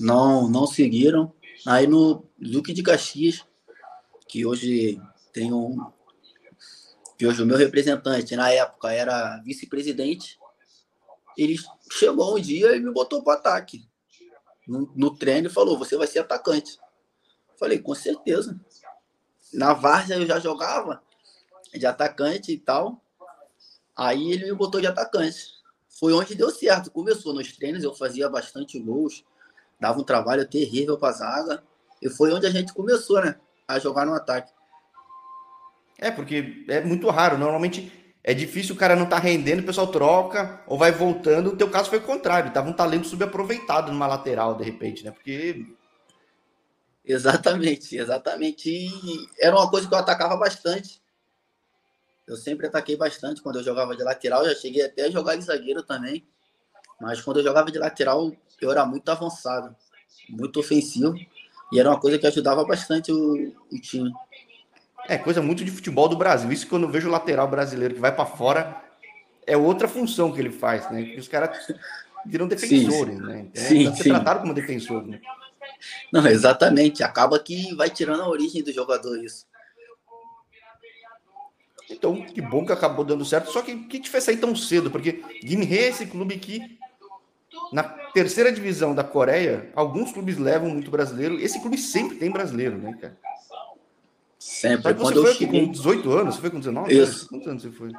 não, 0.00 0.48
não 0.48 0.66
seguiram. 0.66 1.32
Aí 1.66 1.86
no 1.86 2.24
Duque 2.38 2.72
de 2.72 2.82
Caxias, 2.82 3.44
que 4.28 4.44
hoje 4.46 5.00
tem 5.38 5.52
um. 5.52 5.76
Hoje 7.22 7.42
o 7.42 7.46
meu 7.46 7.56
representante 7.56 8.34
na 8.34 8.50
época 8.50 8.92
era 8.92 9.38
vice-presidente. 9.38 10.38
Ele 11.36 11.56
chegou 11.92 12.36
um 12.36 12.40
dia 12.40 12.74
e 12.74 12.80
me 12.80 12.92
botou 12.92 13.22
para 13.22 13.34
ataque. 13.34 13.88
No, 14.66 14.92
no 14.96 15.16
treino 15.16 15.46
e 15.46 15.52
falou: 15.52 15.78
Você 15.78 15.96
vai 15.96 16.06
ser 16.06 16.20
atacante. 16.20 16.76
Falei, 17.56 17.78
com 17.78 17.94
certeza. 17.94 18.60
Na 19.52 19.72
Várzea 19.72 20.16
eu 20.16 20.26
já 20.26 20.40
jogava 20.40 21.02
de 21.72 21.86
atacante 21.86 22.52
e 22.52 22.58
tal. 22.58 23.00
Aí 23.96 24.32
ele 24.32 24.46
me 24.46 24.54
botou 24.54 24.80
de 24.80 24.86
atacante 24.86 25.58
foi 25.98 26.12
onde 26.12 26.34
deu 26.34 26.50
certo. 26.50 26.92
Começou 26.92 27.34
nos 27.34 27.52
treinos, 27.52 27.82
eu 27.82 27.92
fazia 27.92 28.28
bastante 28.28 28.78
gols, 28.78 29.24
dava 29.80 29.98
um 29.98 30.04
trabalho 30.04 30.48
terrível 30.48 30.96
para 30.96 31.12
zaga. 31.12 31.62
E 32.00 32.08
foi 32.08 32.32
onde 32.32 32.46
a 32.46 32.50
gente 32.50 32.72
começou, 32.72 33.20
né? 33.20 33.34
A 33.66 33.80
jogar 33.80 34.06
no 34.06 34.14
ataque. 34.14 34.52
É, 35.98 36.10
porque 36.10 36.64
é 36.68 36.80
muito 36.80 37.08
raro. 37.10 37.36
Normalmente 37.36 37.92
é 38.22 38.32
difícil 38.32 38.74
o 38.74 38.78
cara 38.78 38.94
não 38.94 39.06
tá 39.06 39.18
rendendo, 39.18 39.60
o 39.60 39.66
pessoal 39.66 39.88
troca 39.88 40.62
ou 40.66 40.78
vai 40.78 40.92
voltando. 40.92 41.50
O 41.50 41.56
teu 41.56 41.68
caso 41.68 41.90
foi 41.90 41.98
o 41.98 42.02
contrário, 42.02 42.52
tava 42.52 42.70
um 42.70 42.74
talento 42.74 43.08
subaproveitado 43.08 43.90
numa 43.90 44.06
lateral, 44.06 44.54
de 44.54 44.64
repente, 44.64 45.04
né? 45.04 45.10
Porque. 45.10 45.66
Exatamente, 47.04 47.96
exatamente. 47.96 48.70
E 48.70 49.28
era 49.40 49.56
uma 49.56 49.68
coisa 49.68 49.88
que 49.88 49.94
eu 49.94 49.98
atacava 49.98 50.36
bastante. 50.36 51.02
Eu 52.26 52.36
sempre 52.36 52.66
ataquei 52.66 52.96
bastante 52.96 53.40
quando 53.40 53.56
eu 53.56 53.64
jogava 53.64 53.96
de 53.96 54.02
lateral, 54.02 54.44
já 54.44 54.54
cheguei 54.54 54.84
até 54.84 55.04
a 55.04 55.10
jogar 55.10 55.34
de 55.34 55.44
zagueiro 55.44 55.82
também. 55.82 56.28
Mas 57.00 57.22
quando 57.22 57.38
eu 57.38 57.44
jogava 57.44 57.72
de 57.72 57.78
lateral, 57.78 58.30
eu 58.60 58.70
era 58.70 58.84
muito 58.84 59.08
avançado, 59.08 59.74
muito 60.28 60.60
ofensivo. 60.60 61.14
E 61.72 61.80
era 61.80 61.88
uma 61.88 62.00
coisa 62.00 62.18
que 62.18 62.26
ajudava 62.26 62.64
bastante 62.64 63.10
o, 63.10 63.54
o 63.72 63.80
time. 63.80 64.12
É 65.08 65.16
coisa 65.16 65.40
muito 65.40 65.64
de 65.64 65.70
futebol 65.70 66.08
do 66.08 66.16
Brasil. 66.16 66.52
Isso 66.52 66.66
quando 66.68 66.82
eu 66.84 66.90
vejo 66.90 67.08
o 67.08 67.10
lateral 67.10 67.48
brasileiro 67.48 67.94
que 67.94 68.00
vai 68.00 68.14
para 68.14 68.26
fora, 68.26 68.82
é 69.46 69.56
outra 69.56 69.88
função 69.88 70.30
que 70.30 70.38
ele 70.38 70.50
faz, 70.50 70.90
né? 70.90 71.02
Que 71.02 71.18
os 71.18 71.26
caras 71.26 71.66
viram 72.26 72.46
defensores, 72.46 73.16
sim, 73.16 73.22
né? 73.22 73.46
Então, 73.50 73.64
sim, 73.64 73.94
ser 73.94 74.04
tratado 74.04 74.40
como 74.40 74.52
defensor, 74.52 75.06
né? 75.06 75.18
Não, 76.12 76.26
exatamente. 76.26 77.02
Acaba 77.02 77.38
que 77.38 77.74
vai 77.74 77.88
tirando 77.88 78.22
a 78.22 78.28
origem 78.28 78.62
do 78.62 78.72
jogador 78.72 79.16
isso. 79.24 79.46
Então, 81.90 82.20
que 82.20 82.42
bom 82.42 82.66
que 82.66 82.72
acabou 82.72 83.04
dando 83.04 83.24
certo. 83.24 83.50
Só 83.50 83.62
que 83.62 83.72
o 83.72 83.88
que 83.88 83.98
te 83.98 84.10
fez 84.10 84.24
sair 84.24 84.36
tão 84.36 84.54
cedo? 84.54 84.90
Porque 84.90 85.22
Guimê 85.42 85.78
é 85.78 85.88
esse 85.88 86.04
clube 86.04 86.36
que 86.36 86.78
na 87.72 87.82
terceira 87.82 88.52
divisão 88.52 88.94
da 88.94 89.02
Coreia, 89.02 89.70
alguns 89.74 90.12
clubes 90.12 90.36
levam 90.36 90.68
muito 90.68 90.90
brasileiro. 90.90 91.40
Esse 91.40 91.60
clube 91.60 91.78
sempre 91.78 92.18
tem 92.18 92.30
brasileiro, 92.30 92.76
né, 92.76 92.96
cara? 93.00 93.16
Sempre. 94.38 94.82
Só 94.82 94.92
que 94.92 94.98
você 95.00 95.04
Quando 95.04 95.22
foi 95.22 95.30
eu 95.30 95.34
cheguei, 95.34 95.66
com 95.66 95.72
18 95.72 96.12
anos? 96.12 96.34
Você 96.36 96.40
foi 96.40 96.50
com 96.50 96.58
19? 96.58 96.94
Isso. 96.96 97.28
Quantos 97.28 97.48
anos 97.48 97.62
você 97.62 97.70
foi? 97.70 97.90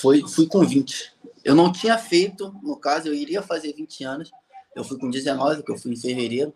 foi, 0.00 0.22
fui 0.28 0.46
com 0.46 0.64
20. 0.64 1.12
Eu 1.44 1.54
não 1.54 1.72
tinha 1.72 1.98
feito, 1.98 2.54
no 2.62 2.76
caso, 2.76 3.08
eu 3.08 3.14
iria 3.14 3.42
fazer 3.42 3.72
20 3.72 4.04
anos. 4.04 4.30
Eu 4.76 4.84
fui 4.84 4.98
com 4.98 5.10
19, 5.10 5.56
porque 5.56 5.72
eu 5.72 5.78
fui 5.78 5.92
em 5.92 5.96
fevereiro. 5.96 6.54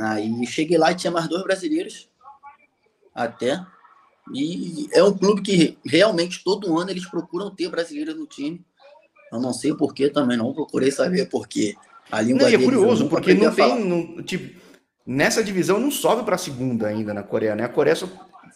Aí 0.00 0.46
cheguei 0.46 0.78
lá 0.78 0.90
e 0.90 0.96
tinha 0.96 1.10
mais 1.10 1.28
dois 1.28 1.42
brasileiros. 1.44 2.08
Até. 3.14 3.64
E 4.32 4.88
é 4.92 5.02
um 5.02 5.16
clube 5.16 5.42
que 5.42 5.78
realmente 5.84 6.42
todo 6.44 6.78
ano 6.78 6.90
eles 6.90 7.06
procuram 7.08 7.54
ter 7.54 7.68
brasileiros 7.68 8.16
no 8.16 8.26
time. 8.26 8.64
Eu 9.32 9.40
não 9.40 9.52
sei 9.52 9.74
porquê 9.74 10.08
também, 10.10 10.36
não 10.36 10.52
procurei 10.52 10.90
saber 10.90 11.28
porquê. 11.28 11.74
A 12.10 12.20
língua 12.20 12.42
Não, 12.42 12.48
é 12.48 12.50
deles 12.50 12.64
curioso, 12.64 13.08
porque 13.08 13.34
não 13.34 13.54
tem. 13.54 13.84
não- 13.84 14.22
tipo, 14.22 14.60
nessa 15.06 15.42
divisão 15.44 15.78
não 15.78 15.90
sobe 15.90 16.24
para 16.24 16.34
a 16.34 16.38
segunda 16.38 16.88
ainda 16.88 17.14
na 17.14 17.22
Coreia, 17.22 17.54
né? 17.54 17.64
A 17.64 17.68
Coreia 17.68 17.94
só. 17.94 18.08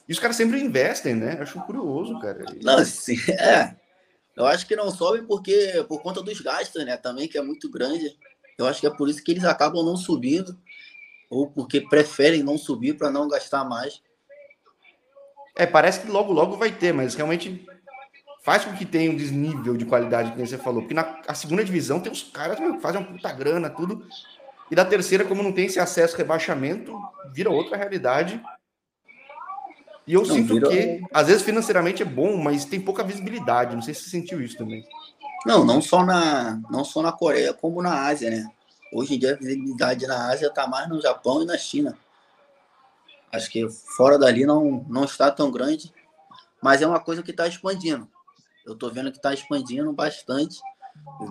E 0.09 0.13
os 0.13 0.19
caras 0.19 0.37
sempre 0.37 0.61
investem, 0.61 1.15
né? 1.15 1.39
Acho 1.41 1.61
curioso, 1.63 2.19
cara. 2.19 2.45
Não, 2.63 2.79
assim, 2.79 3.17
é. 3.33 3.75
Eu 4.37 4.47
acho 4.47 4.67
que 4.67 4.77
não 4.77 4.91
sobe 4.91 5.23
porque 5.23 5.85
por 5.89 6.03
conta 6.03 6.23
dos 6.23 6.41
gastos, 6.41 6.85
né? 6.85 6.97
Também 6.97 7.29
que 7.29 7.39
é 7.39 7.43
muito 7.43 7.71
grande. 7.71 8.17
Eu 8.59 8.67
acho 8.67 8.81
que 8.81 8.87
é 8.87 8.91
por 8.91 9.09
isso 9.09 9.23
que 9.23 9.33
eles 9.33 9.45
acabam 9.45 9.85
não 9.85 9.97
subindo 9.97 10.59
ou 11.31 11.51
porque 11.51 11.81
preferem 11.81 12.43
não 12.43 12.59
subir 12.59 12.97
para 12.97 13.11
não 13.11 13.29
gastar 13.29 13.65
mais. 13.65 14.03
É, 15.57 15.67
parece 15.67 16.01
que 16.01 16.09
logo, 16.09 16.33
logo 16.33 16.57
vai 16.57 16.73
ter, 16.73 16.93
mas 16.93 17.15
realmente 17.15 17.65
faz 18.43 18.65
com 18.65 18.75
que 18.75 18.85
tenha 18.85 19.11
um 19.11 19.17
desnível 19.17 19.77
de 19.77 19.85
qualidade, 19.85 20.33
que 20.33 20.47
você 20.47 20.59
falou. 20.59 20.83
Porque 20.83 20.95
na 20.95 21.21
a 21.27 21.35
segunda 21.35 21.65
divisão 21.65 22.01
tem 22.01 22.13
os 22.13 22.23
caras 22.23 22.59
que 22.59 22.81
fazem 22.81 23.01
uma 23.01 23.11
puta 23.11 23.33
grana, 23.33 23.71
tudo. 23.71 24.07
E 24.71 24.75
da 24.75 24.85
terceira, 24.85 25.25
como 25.25 25.43
não 25.43 25.53
tem 25.53 25.67
esse 25.67 25.79
acesso 25.79 26.17
rebaixamento, 26.17 26.97
vira 27.33 27.51
outra 27.51 27.77
realidade. 27.77 28.43
E 30.07 30.13
eu 30.15 30.21
Não, 30.25 30.35
sinto 30.35 30.55
vira- 30.55 30.69
que, 30.69 31.01
às 31.13 31.27
vezes, 31.29 31.43
financeiramente 31.43 32.03
é 32.03 32.07
bom, 32.07 32.37
mas 32.37 32.65
tem 32.65 32.81
pouca 32.81 33.03
visibilidade. 33.03 33.75
Não 33.75 33.83
sei 33.83 33.95
se 33.95 34.03
você 34.03 34.11
sentiu 34.11 34.43
isso 34.43 34.57
também. 34.57 34.87
Não, 35.47 35.65
não 35.65 35.81
só 35.81 36.05
na 36.05 36.61
não 36.71 36.85
só 36.85 37.03
na 37.03 37.13
Coreia 37.13 37.53
como 37.53 37.83
na 37.83 38.07
Ásia, 38.07 38.31
né? 38.31 38.47
Hoje 38.93 39.15
em 39.15 39.19
dia 39.19 39.33
a 39.33 39.37
visibilidade 39.37 40.07
na 40.07 40.29
Ásia 40.31 40.47
está 40.49 40.67
mais 40.67 40.89
no 40.89 41.01
Japão 41.01 41.43
e 41.43 41.47
na 41.47 41.57
China. 41.59 41.97
Acho 43.33 43.51
que 43.51 43.69
fora 43.69 44.19
dali 44.19 44.47
não 44.47 44.85
não 44.89 45.05
está 45.05 45.31
tão 45.31 45.51
grande, 45.51 45.93
mas 46.63 46.81
é 46.81 46.87
uma 46.87 47.01
coisa 47.01 47.23
que 47.23 47.31
está 47.31 47.47
expandindo. 47.47 48.09
Eu 48.65 48.73
estou 48.75 48.91
vendo 48.91 49.11
que 49.11 49.19
está 49.19 49.35
expandindo 49.35 49.93
bastante. 49.93 50.61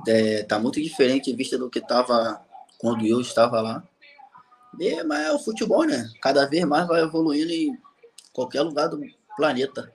Está 0.08 0.60
muito 0.60 0.82
diferente 0.82 1.34
vista 1.34 1.58
do 1.58 1.70
que 1.70 1.80
estava 1.80 2.42
quando 2.78 3.06
eu 3.06 3.20
estava 3.22 3.62
lá. 3.62 3.84
E, 4.80 5.04
mas 5.04 5.26
é 5.28 5.32
o 5.32 5.40
futebol, 5.40 5.86
né? 5.86 6.08
Cada 6.22 6.46
vez 6.46 6.66
mais 6.66 6.88
vai 6.88 7.02
evoluindo 7.02 7.52
em 7.52 7.78
qualquer 8.34 8.62
lugar 8.62 8.90
do 8.90 9.00
planeta. 9.38 9.94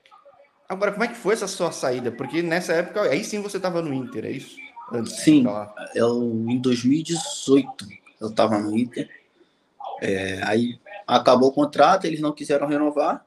Agora, 0.68 0.92
como 0.92 1.04
é 1.04 1.08
que 1.08 1.16
foi 1.16 1.34
essa 1.34 1.46
sua 1.46 1.72
saída? 1.72 2.12
Porque 2.12 2.40
nessa 2.42 2.72
época, 2.72 3.02
aí 3.02 3.24
sim 3.24 3.42
você 3.42 3.56
estava 3.56 3.82
no 3.82 3.92
Inter, 3.92 4.24
é 4.24 4.30
isso? 4.30 4.56
Antes 4.92 5.20
Sim. 5.20 5.44
lá. 5.44 5.74
Eu, 5.94 6.22
em 6.48 6.58
2018, 6.58 7.86
eu 8.20 8.28
estava 8.28 8.58
no 8.58 8.76
Inter. 8.76 9.08
É, 10.00 10.40
aí 10.44 10.80
acabou 11.06 11.48
o 11.48 11.52
contrato, 11.52 12.06
eles 12.06 12.20
não 12.20 12.32
quiseram 12.32 12.66
renovar. 12.66 13.24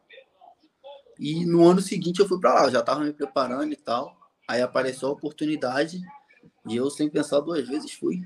E 1.20 1.46
no 1.46 1.68
ano 1.68 1.82
seguinte 1.82 2.20
eu 2.20 2.28
fui 2.28 2.40
para 2.40 2.54
lá, 2.54 2.64
eu 2.66 2.72
já 2.72 2.80
estava 2.80 3.02
me 3.02 3.14
preparando 3.14 3.72
e 3.72 3.76
tal. 3.76 4.16
Aí 4.48 4.62
apareceu 4.62 5.10
a 5.10 5.12
oportunidade 5.12 6.02
e 6.68 6.76
eu, 6.76 6.90
sem 6.90 7.10
pensar 7.10 7.40
duas 7.40 7.68
vezes, 7.68 7.92
fui. 7.92 8.24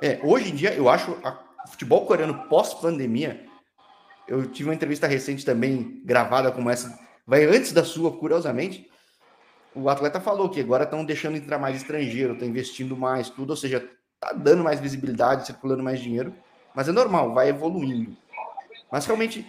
É, 0.00 0.20
hoje 0.22 0.50
em 0.50 0.54
dia, 0.54 0.74
eu 0.74 0.88
acho 0.88 1.12
o 1.12 1.68
futebol 1.68 2.06
coreano 2.06 2.48
pós-pandemia. 2.48 3.46
Eu 4.32 4.46
tive 4.46 4.70
uma 4.70 4.74
entrevista 4.74 5.06
recente 5.06 5.44
também, 5.44 6.00
gravada 6.06 6.50
como 6.50 6.70
essa, 6.70 6.98
vai 7.26 7.44
antes 7.44 7.70
da 7.70 7.84
sua, 7.84 8.16
curiosamente. 8.16 8.88
O 9.74 9.90
atleta 9.90 10.22
falou 10.22 10.48
que 10.48 10.58
agora 10.58 10.84
estão 10.84 11.04
deixando 11.04 11.36
entrar 11.36 11.58
mais 11.58 11.76
estrangeiro, 11.76 12.32
estão 12.32 12.48
investindo 12.48 12.96
mais, 12.96 13.28
tudo, 13.28 13.50
ou 13.50 13.56
seja, 13.56 13.86
tá 14.18 14.32
dando 14.32 14.64
mais 14.64 14.80
visibilidade, 14.80 15.44
circulando 15.44 15.82
mais 15.82 16.00
dinheiro, 16.00 16.34
mas 16.74 16.88
é 16.88 16.92
normal, 16.92 17.34
vai 17.34 17.50
evoluindo. 17.50 18.16
Mas 18.90 19.04
realmente, 19.04 19.46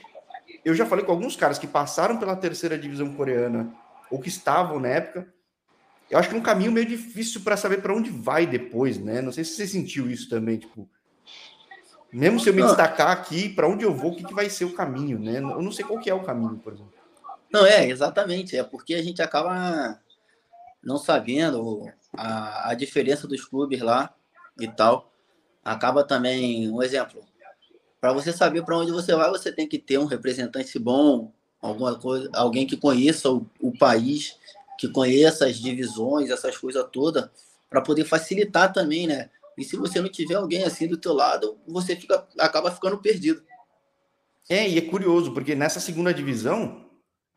eu 0.65 0.75
já 0.75 0.85
falei 0.85 1.05
com 1.05 1.13
alguns 1.13 1.37
caras 1.37 1.57
que 1.57 1.65
passaram 1.65 2.17
pela 2.17 2.35
terceira 2.35 2.77
divisão 2.77 3.13
coreana, 3.13 3.73
ou 4.11 4.19
que 4.19 4.27
estavam 4.27 4.81
na 4.81 4.89
época, 4.89 5.33
eu 6.11 6.19
acho 6.19 6.27
que 6.27 6.35
é 6.35 6.37
um 6.37 6.43
caminho 6.43 6.73
meio 6.73 6.85
difícil 6.85 7.39
para 7.39 7.55
saber 7.55 7.81
para 7.81 7.95
onde 7.95 8.09
vai 8.09 8.45
depois, 8.45 8.97
né? 8.97 9.21
Não 9.21 9.31
sei 9.31 9.45
se 9.45 9.53
você 9.53 9.65
sentiu 9.65 10.11
isso 10.11 10.29
também, 10.29 10.57
tipo, 10.57 10.89
mesmo 12.13 12.39
se 12.39 12.49
eu 12.49 12.53
me 12.53 12.61
destacar 12.61 13.09
aqui, 13.09 13.49
para 13.49 13.67
onde 13.67 13.83
eu 13.83 13.93
vou, 13.93 14.11
o 14.11 14.15
que, 14.15 14.23
que 14.23 14.33
vai 14.33 14.49
ser 14.49 14.65
o 14.65 14.73
caminho, 14.73 15.19
né? 15.19 15.37
Eu 15.37 15.61
não 15.61 15.71
sei 15.71 15.83
qual 15.83 15.99
que 15.99 16.09
é 16.09 16.13
o 16.13 16.23
caminho, 16.23 16.57
por 16.57 16.73
exemplo. 16.73 16.93
Não, 17.51 17.65
é, 17.65 17.87
exatamente. 17.87 18.55
É 18.55 18.63
porque 18.63 18.95
a 18.95 19.03
gente 19.03 19.21
acaba 19.21 19.99
não 20.83 20.97
sabendo 20.97 21.87
a, 22.15 22.71
a 22.71 22.73
diferença 22.73 23.27
dos 23.27 23.45
clubes 23.45 23.81
lá 23.81 24.13
e 24.59 24.67
tal. 24.67 25.11
Acaba 25.63 26.03
também, 26.03 26.69
um 26.69 26.81
exemplo, 26.83 27.21
para 28.01 28.11
você 28.11 28.33
saber 28.33 28.63
para 28.63 28.77
onde 28.77 28.91
você 28.91 29.15
vai, 29.15 29.29
você 29.29 29.51
tem 29.51 29.67
que 29.67 29.79
ter 29.79 29.97
um 29.97 30.05
representante 30.05 30.77
bom, 30.77 31.31
alguma 31.61 31.97
coisa, 31.97 32.29
alguém 32.33 32.67
que 32.67 32.75
conheça 32.75 33.31
o, 33.31 33.49
o 33.61 33.71
país, 33.71 34.37
que 34.77 34.89
conheça 34.89 35.45
as 35.45 35.55
divisões, 35.55 36.29
essas 36.29 36.57
coisas 36.57 36.85
todas, 36.91 37.29
para 37.69 37.81
poder 37.81 38.03
facilitar 38.03 38.73
também, 38.73 39.07
né? 39.07 39.29
E 39.57 39.63
se 39.63 39.75
você 39.75 40.01
não 40.01 40.09
tiver 40.09 40.35
alguém 40.35 40.63
assim 40.63 40.87
do 40.87 40.97
teu 40.97 41.13
lado, 41.13 41.59
você 41.67 41.95
fica, 41.95 42.27
acaba 42.39 42.71
ficando 42.71 42.97
perdido. 42.97 43.43
É, 44.49 44.67
e 44.67 44.77
é 44.77 44.81
curioso, 44.81 45.33
porque 45.33 45.55
nessa 45.55 45.79
segunda 45.79 46.13
divisão, 46.13 46.89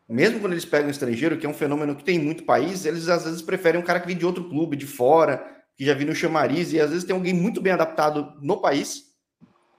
mesmo 0.08 0.40
quando 0.40 0.52
eles 0.52 0.64
pegam 0.64 0.88
um 0.88 0.90
estrangeiro, 0.90 1.38
que 1.38 1.46
é 1.46 1.48
um 1.48 1.54
fenômeno 1.54 1.94
que 1.94 2.04
tem 2.04 2.16
em 2.16 2.22
muito 2.22 2.44
país, 2.44 2.84
eles 2.84 3.08
às 3.08 3.24
vezes 3.24 3.42
preferem 3.42 3.80
um 3.80 3.84
cara 3.84 4.00
que 4.00 4.06
vem 4.06 4.16
de 4.16 4.26
outro 4.26 4.48
clube, 4.48 4.76
de 4.76 4.86
fora, 4.86 5.44
que 5.76 5.84
já 5.84 5.94
viu 5.94 6.06
no 6.06 6.14
chamariz, 6.14 6.72
e 6.72 6.80
às 6.80 6.90
vezes 6.90 7.04
tem 7.04 7.14
alguém 7.14 7.34
muito 7.34 7.60
bem 7.60 7.72
adaptado 7.72 8.32
no 8.40 8.60
país, 8.60 9.04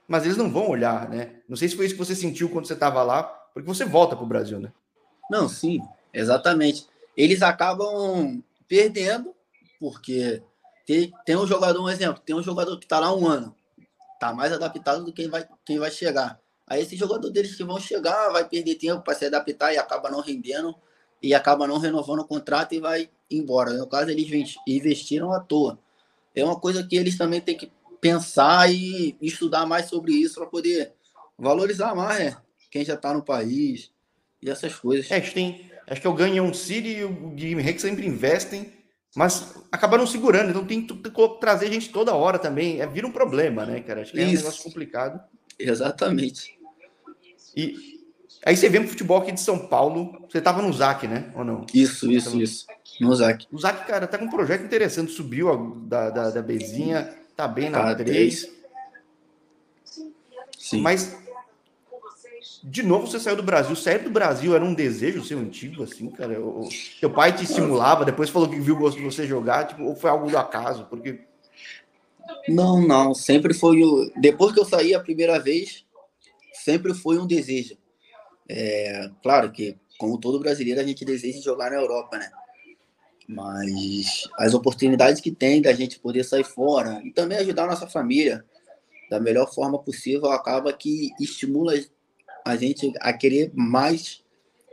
mas 0.06 0.24
eles 0.24 0.36
não 0.36 0.50
vão 0.50 0.68
olhar, 0.68 1.08
né? 1.08 1.40
Não 1.48 1.56
sei 1.56 1.68
se 1.68 1.76
foi 1.76 1.86
isso 1.86 1.94
que 1.94 2.04
você 2.04 2.14
sentiu 2.14 2.48
quando 2.48 2.66
você 2.66 2.74
estava 2.74 3.02
lá, 3.02 3.22
porque 3.52 3.66
você 3.66 3.84
volta 3.84 4.14
para 4.14 4.24
o 4.24 4.28
Brasil, 4.28 4.58
né? 4.58 4.72
Não, 5.30 5.48
sim, 5.48 5.80
exatamente. 6.14 6.86
Eles 7.16 7.42
acabam 7.42 8.42
perdendo, 8.66 9.34
porque 9.78 10.42
tem, 10.88 11.12
tem 11.26 11.36
um 11.36 11.46
jogador, 11.46 11.82
um 11.82 11.90
exemplo, 11.90 12.22
tem 12.24 12.34
um 12.34 12.42
jogador 12.42 12.78
que 12.78 12.86
está 12.86 12.98
lá 12.98 13.14
um 13.14 13.26
ano, 13.26 13.54
está 14.14 14.32
mais 14.32 14.54
adaptado 14.54 15.04
do 15.04 15.12
que 15.12 15.20
quem 15.20 15.30
vai, 15.30 15.46
quem 15.62 15.78
vai 15.78 15.90
chegar. 15.90 16.40
Aí 16.66 16.80
esse 16.80 16.96
jogador 16.96 17.28
deles 17.28 17.54
que 17.54 17.62
vão 17.62 17.78
chegar 17.78 18.30
vai 18.30 18.48
perder 18.48 18.76
tempo 18.76 19.02
para 19.02 19.14
se 19.14 19.26
adaptar 19.26 19.74
e 19.74 19.76
acaba 19.76 20.10
não 20.10 20.22
rendendo 20.22 20.74
e 21.22 21.34
acaba 21.34 21.66
não 21.66 21.76
renovando 21.76 22.20
o 22.20 22.24
contrato 22.24 22.74
e 22.74 22.80
vai 22.80 23.10
embora. 23.30 23.74
No 23.74 23.86
caso, 23.86 24.10
eles 24.10 24.56
investiram 24.66 25.30
à 25.30 25.40
toa. 25.40 25.78
É 26.34 26.42
uma 26.42 26.58
coisa 26.58 26.82
que 26.82 26.96
eles 26.96 27.18
também 27.18 27.42
têm 27.42 27.56
que 27.56 27.70
pensar 28.00 28.72
e 28.72 29.14
estudar 29.20 29.66
mais 29.66 29.90
sobre 29.90 30.12
isso 30.12 30.36
para 30.36 30.46
poder 30.46 30.94
valorizar 31.38 31.94
mais 31.94 32.34
né? 32.34 32.36
quem 32.70 32.82
já 32.82 32.94
está 32.94 33.12
no 33.12 33.22
país 33.22 33.90
e 34.40 34.48
essas 34.48 34.74
coisas. 34.74 35.10
É, 35.10 35.18
acho 35.18 35.32
que 36.00 36.06
é 36.06 36.10
o 36.10 36.14
Ganhão 36.14 36.54
City 36.54 36.88
e 36.88 37.04
o 37.04 37.10
Guilherme 37.30 37.62
Rex 37.62 37.82
sempre 37.82 38.06
investem, 38.06 38.72
mas 39.16 39.54
acabaram 39.72 40.06
segurando. 40.06 40.50
Então 40.50 40.64
tem 40.64 40.86
que 40.86 40.94
trazer 41.40 41.70
gente 41.72 41.90
toda 41.90 42.14
hora 42.14 42.38
também. 42.38 42.80
É, 42.80 42.86
vira 42.86 43.06
um 43.06 43.12
problema, 43.12 43.64
né, 43.66 43.80
cara? 43.80 44.02
Acho 44.02 44.12
que 44.12 44.20
é 44.20 44.24
um 44.24 44.28
Isso. 44.28 44.42
negócio 44.44 44.62
complicado. 44.64 45.20
Exatamente. 45.58 46.58
E 47.56 47.98
aí 48.44 48.56
você 48.56 48.68
vem 48.68 48.82
pro 48.82 48.90
futebol 48.90 49.18
aqui 49.18 49.32
de 49.32 49.40
São 49.40 49.66
Paulo. 49.66 50.26
Você 50.30 50.40
tava 50.40 50.62
no 50.62 50.72
ZAC, 50.72 51.08
né? 51.08 51.32
Ou 51.34 51.44
não? 51.44 51.66
Isso, 51.74 52.10
isso, 52.10 52.40
isso. 52.40 52.66
No 53.00 53.14
Zac. 53.14 53.46
O 53.52 53.58
ZAC, 53.58 53.86
cara, 53.86 54.06
tá 54.06 54.18
com 54.18 54.24
um 54.24 54.30
projeto 54.30 54.64
interessante. 54.64 55.12
Subiu 55.12 55.52
a- 55.52 55.72
da, 55.86 56.10
da, 56.10 56.30
da 56.30 56.42
Bezinha, 56.42 57.14
tá 57.36 57.46
bem 57.46 57.70
na 57.70 57.82
Tá, 57.82 57.94
3. 57.94 58.48
Sim. 60.58 60.80
Mas, 60.80 61.16
de 62.62 62.82
novo, 62.82 63.06
você 63.06 63.20
saiu 63.20 63.36
do 63.36 63.42
Brasil. 63.42 63.74
Sair 63.76 63.98
do 63.98 64.10
Brasil 64.10 64.54
era 64.54 64.64
um 64.64 64.74
desejo 64.74 65.24
seu 65.24 65.38
antigo, 65.38 65.82
assim, 65.82 66.10
cara? 66.10 66.40
O, 66.40 66.68
teu 67.00 67.10
pai 67.10 67.34
te 67.34 67.44
estimulava, 67.44 68.04
depois 68.04 68.30
falou 68.30 68.48
que 68.48 68.58
viu 68.58 68.74
o 68.74 68.78
gosto 68.78 68.98
de 68.98 69.04
você 69.04 69.26
jogar, 69.26 69.66
tipo, 69.66 69.84
ou 69.84 69.94
foi 69.94 70.10
algo 70.10 70.30
do 70.30 70.36
acaso? 70.36 70.86
Porque 70.86 71.20
Não, 72.48 72.80
não. 72.80 73.14
Sempre 73.14 73.54
foi 73.54 73.82
o. 73.82 74.10
Depois 74.16 74.52
que 74.52 74.60
eu 74.60 74.64
saí 74.64 74.94
a 74.94 75.00
primeira 75.00 75.38
vez, 75.38 75.84
sempre 76.52 76.92
foi 76.94 77.18
um 77.18 77.26
desejo. 77.26 77.76
É, 78.48 79.10
claro 79.22 79.52
que, 79.52 79.76
como 79.98 80.18
todo 80.18 80.40
brasileiro, 80.40 80.80
a 80.80 80.84
gente 80.84 81.04
deseja 81.04 81.40
jogar 81.40 81.70
na 81.70 81.76
Europa, 81.76 82.18
né? 82.18 82.30
Mas 83.28 84.26
as 84.38 84.54
oportunidades 84.54 85.20
que 85.20 85.30
tem 85.30 85.60
da 85.60 85.72
gente 85.74 86.00
poder 86.00 86.24
sair 86.24 86.44
fora 86.44 87.00
e 87.04 87.10
também 87.12 87.38
ajudar 87.38 87.64
a 87.64 87.68
nossa 87.68 87.86
família 87.86 88.44
da 89.10 89.20
melhor 89.20 89.52
forma 89.52 89.78
possível 89.78 90.30
acaba 90.30 90.72
que 90.72 91.10
estimula 91.20 91.74
a 92.48 92.56
gente 92.56 92.92
a 93.00 93.12
querer 93.12 93.52
mais 93.54 94.22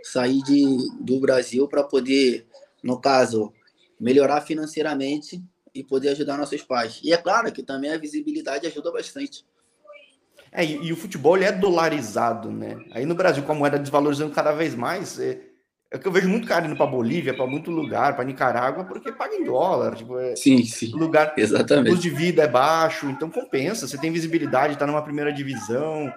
sair 0.02 0.42
de, 0.44 0.64
do 1.02 1.20
Brasil 1.20 1.68
para 1.68 1.84
poder, 1.84 2.46
no 2.82 3.00
caso, 3.00 3.52
melhorar 4.00 4.42
financeiramente 4.42 5.44
e 5.74 5.84
poder 5.84 6.10
ajudar 6.10 6.38
nossos 6.38 6.62
pais. 6.62 7.02
E 7.04 7.12
é 7.12 7.18
claro 7.18 7.52
que 7.52 7.62
também 7.62 7.92
a 7.92 7.98
visibilidade 7.98 8.66
ajuda 8.66 8.92
bastante. 8.92 9.46
É, 10.52 10.64
e, 10.64 10.86
e 10.86 10.94
o 10.94 10.96
futebol 10.96 11.36
ele 11.36 11.46
é 11.46 11.52
dolarizado, 11.52 12.50
né? 12.50 12.78
Aí 12.92 13.06
no 13.06 13.14
Brasil, 13.14 13.44
com 13.44 13.52
a 13.52 13.56
moeda 13.56 13.78
desvalorizando 13.78 14.34
cada 14.34 14.54
vez 14.54 14.74
mais, 14.74 15.20
é, 15.20 15.42
é 15.92 15.98
que 15.98 16.08
eu 16.08 16.12
vejo 16.14 16.30
muito 16.30 16.48
cara 16.48 16.66
indo 16.66 16.78
para 16.78 16.86
Bolívia, 16.86 17.34
para 17.34 17.46
muito 17.46 17.70
lugar, 17.70 18.16
para 18.16 18.24
Nicarágua, 18.24 18.86
porque 18.86 19.12
paga 19.12 19.36
em 19.36 19.44
dólar. 19.44 19.96
Tipo, 19.96 20.18
é, 20.18 20.34
sim, 20.38 20.64
sim. 20.64 20.92
Lugar, 20.92 21.34
Exatamente. 21.36 21.90
O 21.90 21.92
custo 21.92 22.04
de 22.04 22.16
vida 22.16 22.44
é 22.44 22.48
baixo, 22.48 23.10
então 23.10 23.30
compensa. 23.30 23.86
Você 23.86 23.98
tem 23.98 24.14
visibilidade, 24.14 24.74
está 24.74 24.88
numa 24.88 25.02
primeira 25.02 25.34
divisão, 25.34 26.10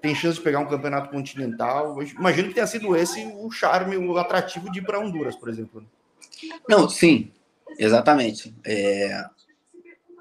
tem 0.00 0.14
chance 0.14 0.38
de 0.38 0.44
pegar 0.44 0.60
um 0.60 0.68
campeonato 0.68 1.10
continental. 1.10 2.02
Imagino 2.02 2.48
que 2.48 2.54
tenha 2.54 2.66
sido 2.66 2.96
esse 2.96 3.24
o 3.36 3.50
charme, 3.50 3.96
o 3.96 4.16
atrativo 4.18 4.70
de 4.70 4.78
ir 4.78 4.82
para 4.82 4.98
Honduras, 4.98 5.36
por 5.36 5.48
exemplo. 5.48 5.84
Não, 6.68 6.88
sim, 6.88 7.32
exatamente. 7.78 8.54
É, 8.64 9.24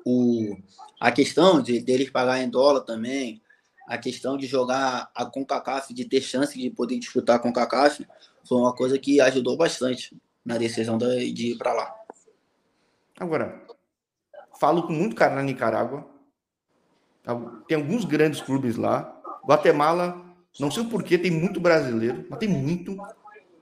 o, 0.05 0.57
a 0.99 1.11
questão 1.11 1.61
de 1.61 1.79
deles 1.79 2.09
pagar 2.09 2.41
em 2.41 2.49
dólar 2.49 2.81
também, 2.81 3.41
a 3.87 3.97
questão 3.97 4.37
de 4.37 4.47
jogar 4.47 5.09
a 5.15 5.25
CONCACAF, 5.25 5.93
de 5.93 6.05
ter 6.05 6.21
chance 6.21 6.57
de 6.57 6.69
poder 6.69 6.97
disputar 6.99 7.37
a 7.37 7.39
CONCACAF, 7.39 8.05
foi 8.47 8.57
uma 8.57 8.73
coisa 8.73 8.97
que 8.97 9.21
ajudou 9.21 9.55
bastante 9.55 10.15
na 10.43 10.57
decisão 10.57 10.97
de, 10.97 11.31
de 11.31 11.51
ir 11.51 11.57
para 11.57 11.73
lá. 11.73 11.93
Agora, 13.19 13.61
falo 14.59 14.83
com 14.83 14.93
muito 14.93 15.15
cara 15.15 15.35
na 15.35 15.43
Nicarágua. 15.43 16.07
Tem 17.67 17.77
alguns 17.77 18.05
grandes 18.05 18.41
clubes 18.41 18.77
lá. 18.77 19.16
Guatemala, 19.47 20.25
não 20.59 20.69
sei 20.69 20.83
o 20.83 20.89
porquê, 20.89 21.17
tem 21.17 21.31
muito 21.31 21.59
brasileiro, 21.59 22.25
mas 22.29 22.37
tem 22.37 22.49
muito. 22.49 22.97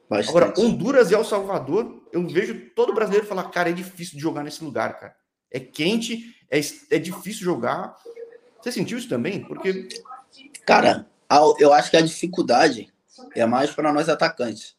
Bastante. 0.09 0.29
Agora, 0.29 0.53
Honduras 0.57 1.11
e 1.11 1.13
El 1.13 1.23
Salvador, 1.23 2.01
eu 2.11 2.27
vejo 2.27 2.69
todo 2.75 2.93
brasileiro 2.93 3.27
falar, 3.27 3.49
cara, 3.49 3.69
é 3.69 3.73
difícil 3.73 4.15
de 4.15 4.21
jogar 4.21 4.43
nesse 4.43 4.63
lugar, 4.63 4.99
cara. 4.99 5.15
É 5.51 5.59
quente, 5.59 6.35
é, 6.49 6.59
é 6.89 6.99
difícil 6.99 7.43
jogar. 7.43 7.95
Você 8.61 8.71
sentiu 8.71 8.97
isso 8.97 9.09
também? 9.09 9.43
Porque. 9.43 9.87
Cara, 10.65 11.07
eu 11.59 11.71
acho 11.71 11.91
que 11.91 11.97
a 11.97 12.01
dificuldade 12.01 12.91
é 13.35 13.45
mais 13.45 13.71
para 13.71 13.93
nós 13.93 14.09
atacantes. 14.09 14.75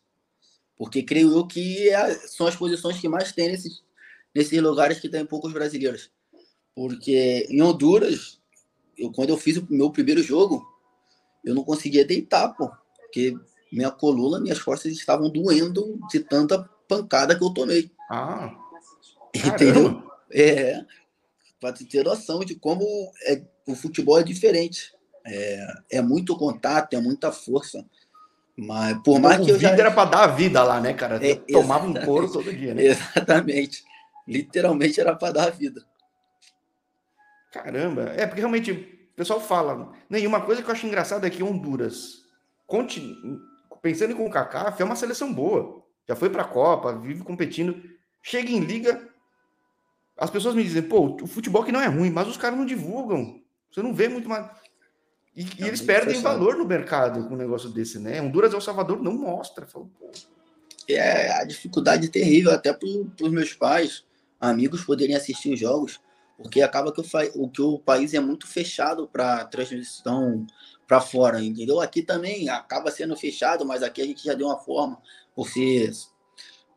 Porque 0.76 1.02
creio 1.02 1.32
eu 1.32 1.46
que 1.46 1.88
é, 1.88 2.14
são 2.14 2.46
as 2.46 2.56
posições 2.56 2.98
que 2.98 3.08
mais 3.08 3.32
tem 3.32 3.48
nesses, 3.48 3.82
nesses 4.34 4.60
lugares 4.60 5.00
que 5.00 5.08
tem 5.08 5.25
poucos 5.25 5.52
brasileiros. 5.52 6.10
Porque 6.75 7.46
em 7.48 7.62
Honduras, 7.62 8.38
eu, 8.98 9.10
quando 9.10 9.30
eu 9.30 9.38
fiz 9.38 9.56
o 9.56 9.66
meu 9.70 9.90
primeiro 9.90 10.22
jogo, 10.22 10.66
eu 11.46 11.54
não 11.54 11.62
conseguia 11.62 12.04
deitar, 12.04 12.48
pô. 12.48 12.70
Porque 12.98 13.34
minha 13.72 13.90
coluna, 13.90 14.40
minhas 14.40 14.60
costas 14.60 14.92
estavam 14.92 15.30
doendo 15.30 15.98
de 16.10 16.18
tanta 16.20 16.68
pancada 16.88 17.36
que 17.36 17.44
eu 17.44 17.54
tomei. 17.54 17.90
Ah, 18.10 18.52
entendeu? 19.32 20.02
É, 20.32 20.84
para 21.60 21.72
ter 21.72 22.04
noção 22.04 22.40
de 22.40 22.56
como 22.56 22.84
é, 23.26 23.40
o 23.66 23.76
futebol 23.76 24.18
é 24.18 24.24
diferente. 24.24 24.92
É, 25.24 25.66
é 25.92 26.02
muito 26.02 26.36
contato, 26.36 26.94
é 26.94 27.00
muita 27.00 27.30
força. 27.30 27.84
Mas 28.56 28.98
por 29.02 29.20
mais 29.20 29.44
que 29.44 29.50
eu 29.50 29.58
já. 29.58 29.70
era 29.70 29.90
para 29.90 30.10
dar 30.10 30.24
a 30.24 30.26
vida 30.28 30.62
lá, 30.62 30.80
né, 30.80 30.94
cara? 30.94 31.24
É, 31.24 31.34
tomava 31.34 31.86
um 31.86 31.94
couro 31.94 32.30
todo 32.30 32.52
dia, 32.52 32.74
né? 32.74 32.86
Exatamente. 32.86 33.84
Literalmente 34.26 35.00
era 35.00 35.14
para 35.14 35.32
dar 35.32 35.46
a 35.48 35.50
vida. 35.50 35.84
Caramba. 37.52 38.12
É, 38.16 38.26
porque 38.26 38.40
realmente 38.40 38.96
o 39.16 39.20
pessoal 39.25 39.40
fala. 39.40 39.92
Nenhuma 40.11 40.42
coisa 40.42 40.62
que 40.62 40.68
eu 40.68 40.73
acho 40.73 40.87
engraçada 40.87 41.26
é 41.26 41.30
que 41.30 41.42
Honduras, 41.42 42.23
continu... 42.66 43.40
pensando 43.80 44.12
em 44.12 44.16
CONCACAF, 44.16 44.82
é 44.82 44.85
uma 44.85 44.94
seleção 44.94 45.32
boa. 45.32 45.82
Já 46.06 46.14
foi 46.14 46.28
para 46.28 46.42
a 46.42 46.46
Copa, 46.46 46.92
vive 46.92 47.25
competindo. 47.25 47.82
Chega 48.23 48.50
em 48.50 48.61
liga, 48.61 49.08
as 50.18 50.28
pessoas 50.28 50.54
me 50.54 50.62
dizem, 50.62 50.82
pô, 50.82 51.16
o 51.23 51.26
futebol 51.26 51.64
que 51.64 51.73
não 51.73 51.80
é 51.80 51.87
ruim, 51.87 52.11
mas 52.11 52.28
os 52.28 52.37
caras 52.37 52.58
não 52.58 52.66
divulgam. 52.66 53.40
Você 53.70 53.80
não 53.80 53.94
vê 53.94 54.06
muito 54.06 54.28
mais. 54.28 54.50
E, 55.35 55.46
e 55.58 55.66
eles 55.66 55.80
perdem 55.80 56.20
valor 56.20 56.56
no 56.56 56.66
mercado 56.66 57.26
com 57.26 57.32
um 57.32 57.38
negócio 57.38 57.70
desse, 57.70 57.99
né? 57.99 58.20
Honduras 58.20 58.52
e 58.52 58.54
El 58.54 58.61
Salvador 58.61 59.02
não 59.02 59.14
mostra. 59.14 59.66
Falo, 59.66 59.90
é 60.87 61.33
a 61.40 61.44
dificuldade 61.44 62.11
terrível 62.11 62.52
até 62.52 62.70
para 62.70 62.87
os 62.87 63.33
meus 63.33 63.55
pais, 63.55 64.05
amigos 64.38 64.85
poderem 64.85 65.16
assistir 65.16 65.55
os 65.55 65.59
jogos, 65.59 66.00
porque 66.37 66.62
acaba 66.62 66.92
que 66.92 67.01
o, 67.01 67.05
o, 67.35 67.49
que 67.49 67.62
o 67.62 67.79
país 67.79 68.12
é 68.14 68.20
muito 68.20 68.46
fechado 68.46 69.09
para 69.09 69.44
transmissão 69.46 70.46
para 70.87 71.01
fora, 71.01 71.42
entendeu? 71.42 71.81
Aqui 71.81 72.03
também 72.03 72.49
acaba 72.49 72.90
sendo 72.90 73.16
fechado, 73.16 73.64
mas 73.64 73.83
aqui 73.83 74.03
a 74.03 74.07
gente 74.07 74.25
já 74.25 74.35
deu 74.35 74.46
uma 74.46 74.59
forma, 74.59 74.99
por 75.35 75.49
ser 75.49 75.90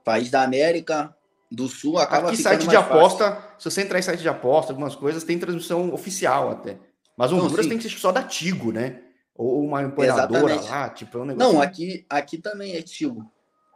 país 0.03 0.31
da 0.31 0.41
América, 0.41 1.15
do 1.51 1.67
Sul 1.67 1.97
acaba 1.97 2.29
Aqui 2.29 2.37
site 2.37 2.67
de 2.67 2.75
aposta, 2.75 3.31
fácil. 3.31 3.59
se 3.59 3.71
você 3.71 3.81
entrar 3.81 3.99
em 3.99 4.03
site 4.03 4.21
de 4.21 4.29
aposta, 4.29 4.71
algumas 4.71 4.95
coisas, 4.95 5.23
tem 5.23 5.37
transmissão 5.37 5.93
oficial 5.93 6.49
até. 6.51 6.77
Mas 7.17 7.31
Honduras 7.31 7.65
Não, 7.65 7.69
tem 7.69 7.77
que 7.77 7.89
ser 7.89 7.97
só 7.97 8.11
da 8.11 8.23
Tigo, 8.23 8.71
né? 8.71 9.01
Ou 9.35 9.63
uma 9.63 9.83
empoeiradora 9.83 10.55
lá, 10.61 10.89
tipo, 10.89 11.17
é 11.17 11.21
um 11.21 11.25
negócio. 11.25 11.53
Não, 11.53 11.61
aqui, 11.61 12.05
aqui 12.09 12.37
também 12.37 12.75
é 12.75 12.81
Tigo. 12.81 13.29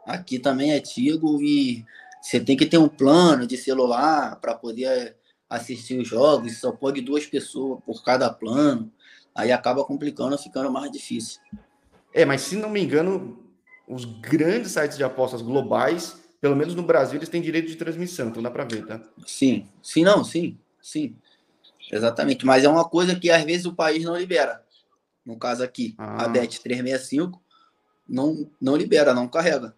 Aqui 0.06 0.38
também 0.38 0.72
é 0.72 0.80
Tigo 0.80 1.42
e 1.42 1.84
você 2.20 2.40
tem 2.40 2.56
que 2.56 2.66
ter 2.66 2.78
um 2.78 2.88
plano 2.88 3.46
de 3.46 3.56
celular 3.56 4.36
para 4.40 4.54
poder 4.54 5.16
assistir 5.48 5.98
os 5.98 6.08
jogos, 6.08 6.58
só 6.58 6.72
pode 6.72 7.00
duas 7.00 7.26
pessoas 7.26 7.80
por 7.84 8.02
cada 8.02 8.30
plano. 8.30 8.90
Aí 9.34 9.52
acaba 9.52 9.84
complicando, 9.84 10.36
ficando 10.38 10.70
mais 10.70 10.90
difícil. 10.90 11.40
É, 12.12 12.24
mas 12.24 12.42
se 12.42 12.56
não 12.56 12.70
me 12.70 12.82
engano, 12.82 13.38
os 13.88 14.04
grandes 14.04 14.72
sites 14.72 14.96
de 14.96 15.04
apostas 15.04 15.42
globais 15.42 16.24
pelo 16.44 16.54
menos 16.54 16.74
no 16.74 16.82
Brasil, 16.82 17.16
eles 17.16 17.30
têm 17.30 17.40
direito 17.40 17.68
de 17.68 17.76
transmissão, 17.76 18.28
então 18.28 18.42
dá 18.42 18.50
para 18.50 18.66
ver, 18.66 18.84
tá? 18.84 19.00
Sim, 19.26 19.66
sim, 19.82 20.04
não, 20.04 20.22
sim, 20.22 20.58
sim. 20.78 21.16
Exatamente, 21.90 22.44
mas 22.44 22.64
é 22.64 22.68
uma 22.68 22.86
coisa 22.86 23.18
que 23.18 23.30
às 23.30 23.42
vezes 23.44 23.64
o 23.64 23.74
país 23.74 24.04
não 24.04 24.14
libera. 24.14 24.62
No 25.24 25.38
caso 25.38 25.64
aqui, 25.64 25.94
ah. 25.96 26.26
a 26.26 26.28
DET 26.28 26.60
365 26.60 27.42
não, 28.06 28.46
não 28.60 28.76
libera, 28.76 29.14
não 29.14 29.26
carrega. 29.26 29.74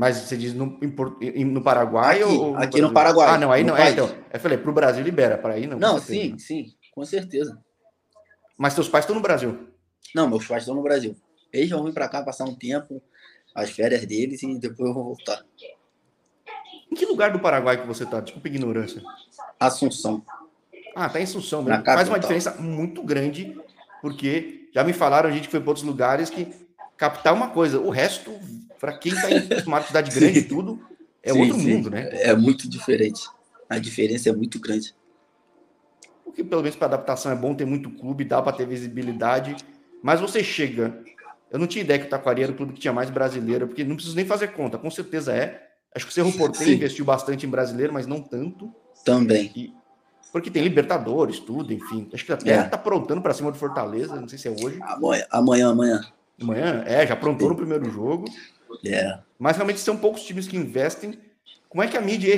Mas 0.00 0.16
você 0.16 0.34
diz 0.34 0.54
no, 0.54 0.78
no 0.80 1.62
Paraguai 1.62 2.22
aqui, 2.22 2.24
ou. 2.24 2.52
No 2.52 2.58
aqui 2.58 2.80
no 2.80 2.90
Paraguai. 2.90 3.34
Ah, 3.34 3.36
não, 3.36 3.52
aí 3.52 3.62
não. 3.62 3.76
É, 3.76 3.90
então. 3.90 4.10
Eu 4.32 4.40
falei, 4.40 4.56
para 4.56 4.70
o 4.70 4.72
Brasil 4.72 5.04
libera, 5.04 5.36
para 5.36 5.52
aí 5.52 5.66
não. 5.66 5.78
Não, 5.78 5.98
sim, 6.00 6.38
sim, 6.38 6.72
com 6.94 7.04
certeza. 7.04 7.60
Mas 8.56 8.72
seus 8.72 8.88
pais 8.88 9.04
estão 9.04 9.14
no 9.14 9.20
Brasil? 9.20 9.68
Não, 10.14 10.26
meus 10.26 10.46
pais 10.46 10.62
estão 10.62 10.74
no 10.74 10.82
Brasil. 10.82 11.14
Eles 11.52 11.68
vão 11.68 11.84
vir 11.84 11.92
para 11.92 12.08
cá 12.08 12.22
passar 12.22 12.44
um 12.44 12.54
tempo, 12.54 13.02
as 13.54 13.68
férias 13.68 14.06
deles 14.06 14.42
e 14.42 14.58
depois 14.58 14.88
eu 14.88 14.94
vou 14.94 15.04
voltar. 15.04 15.44
Em 16.90 16.94
que 16.94 17.04
lugar 17.04 17.30
do 17.30 17.38
Paraguai 17.38 17.78
que 17.78 17.86
você 17.86 18.06
tá? 18.06 18.20
Desculpa 18.20 18.48
a 18.48 18.50
ignorância. 18.50 19.02
Assunção. 19.58 20.24
Ah, 20.96 21.10
tá 21.10 21.20
em 21.20 21.24
Assunção 21.24 21.62
mesmo. 21.62 21.84
Faz 21.84 22.08
uma 22.08 22.18
diferença 22.18 22.52
muito 22.52 23.02
grande, 23.02 23.54
porque 24.00 24.70
já 24.72 24.82
me 24.82 24.94
falaram, 24.94 25.28
a 25.28 25.32
gente 25.32 25.48
foi 25.48 25.60
para 25.60 25.68
outros 25.68 25.84
lugares, 25.84 26.30
que 26.30 26.48
captar 26.96 27.34
uma 27.34 27.50
coisa, 27.50 27.78
o 27.78 27.90
resto, 27.90 28.30
para 28.80 28.96
quem 28.96 29.12
está 29.12 29.30
em 29.30 29.66
uma 29.66 29.82
cidade 29.82 30.18
grande 30.18 30.38
e 30.40 30.42
tudo, 30.42 30.80
é 31.22 31.32
sim, 31.32 31.40
outro 31.40 31.58
sim. 31.58 31.74
mundo, 31.74 31.90
né? 31.90 32.08
É 32.12 32.34
muito 32.34 32.68
diferente. 32.68 33.22
A 33.68 33.78
diferença 33.78 34.30
é 34.30 34.32
muito 34.32 34.58
grande. 34.58 34.94
O 36.24 36.32
que 36.32 36.42
pelo 36.42 36.62
menos 36.62 36.76
para 36.76 36.86
adaptação 36.86 37.30
é 37.30 37.36
bom, 37.36 37.54
ter 37.54 37.64
muito 37.64 37.90
clube, 37.90 38.24
dá 38.24 38.40
para 38.40 38.56
ter 38.56 38.66
visibilidade, 38.66 39.54
mas 40.02 40.20
você 40.20 40.42
chega 40.42 41.02
eu 41.50 41.58
não 41.58 41.66
tinha 41.66 41.82
ideia 41.82 41.98
que 41.98 42.06
o 42.06 42.08
Taquari 42.08 42.44
era 42.44 42.52
o 42.52 42.54
clube 42.54 42.72
que 42.72 42.80
tinha 42.80 42.92
mais 42.92 43.10
brasileiro, 43.10 43.66
porque 43.66 43.82
não 43.82 43.96
preciso 43.96 44.14
nem 44.14 44.24
fazer 44.24 44.48
conta, 44.48 44.78
com 44.78 44.90
certeza 44.90 45.34
é. 45.34 45.68
Acho 45.92 46.06
que 46.06 46.12
o 46.12 46.14
Cerro 46.14 46.32
Porteiro 46.32 46.72
investiu 46.72 47.04
bastante 47.04 47.44
em 47.44 47.48
brasileiro, 47.48 47.92
mas 47.92 48.06
não 48.06 48.22
tanto. 48.22 48.72
Também. 49.04 49.50
E, 49.56 49.74
porque 50.30 50.48
tem 50.48 50.62
Libertadores, 50.62 51.40
tudo, 51.40 51.72
enfim. 51.72 52.08
Acho 52.14 52.24
que 52.24 52.32
até 52.32 52.52
é. 52.52 52.62
tá 52.62 52.76
aprontando 52.76 53.20
para 53.20 53.34
cima 53.34 53.50
do 53.50 53.58
Fortaleza, 53.58 54.14
não 54.14 54.28
sei 54.28 54.38
se 54.38 54.46
é 54.46 54.52
hoje. 54.52 54.78
Amanhã, 54.80 55.24
amanhã. 55.32 55.68
Amanhã, 55.68 56.02
amanhã? 56.40 56.84
é, 56.86 57.04
já 57.04 57.14
aprontou 57.14 57.48
no 57.48 57.56
primeiro 57.56 57.90
jogo. 57.90 58.26
É. 58.84 59.18
Mas 59.38 59.56
realmente 59.56 59.80
são 59.80 59.96
poucos 59.96 60.22
times 60.22 60.46
que 60.46 60.56
investem. 60.56 61.18
Como 61.68 61.82
é 61.82 61.88
que 61.88 61.96
a 61.96 62.00
mídia 62.00 62.34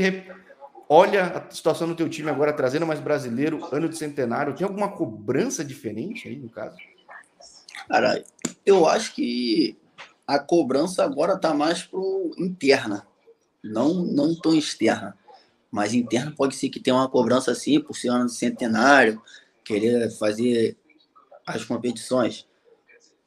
olha 0.89 1.25
a 1.25 1.51
situação 1.51 1.89
do 1.89 1.95
teu 1.95 2.09
time 2.09 2.29
agora, 2.29 2.53
trazendo 2.53 2.87
mais 2.87 3.01
brasileiro, 3.01 3.67
ano 3.73 3.89
de 3.89 3.97
centenário? 3.97 4.55
Tem 4.55 4.67
alguma 4.67 4.91
cobrança 4.93 5.65
diferente 5.65 6.29
aí, 6.29 6.37
no 6.37 6.49
caso? 6.49 6.77
Cara, 7.89 8.23
eu 8.65 8.87
acho 8.87 9.15
que 9.15 9.77
a 10.27 10.39
cobrança 10.39 11.05
agora 11.05 11.35
está 11.35 11.53
mais 11.53 11.83
pro 11.83 12.31
interna, 12.39 13.07
não 13.63 14.05
não 14.05 14.35
tão 14.35 14.55
externa, 14.55 15.17
mas 15.71 15.95
interna 15.95 16.33
pode 16.37 16.55
ser 16.55 16.69
que 16.69 16.81
tenha 16.81 16.97
uma 16.97 17.09
cobrança 17.09 17.51
assim 17.51 17.81
por 17.81 17.97
ser 17.97 18.09
ano 18.09 18.27
de 18.27 18.35
centenário, 18.35 19.21
querer 19.65 20.11
fazer 20.11 20.77
as 21.47 21.65
competições 21.65 22.47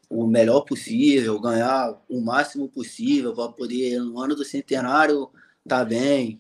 o 0.10 0.28
melhor 0.28 0.62
possível, 0.62 1.40
ganhar 1.40 2.00
o 2.10 2.22
máximo 2.22 2.70
possível 2.70 3.34
para 3.34 3.52
poder 3.52 4.00
no 4.00 4.20
ano 4.20 4.36
do 4.36 4.46
centenário 4.46 5.30
tá 5.68 5.84
bem, 5.84 6.40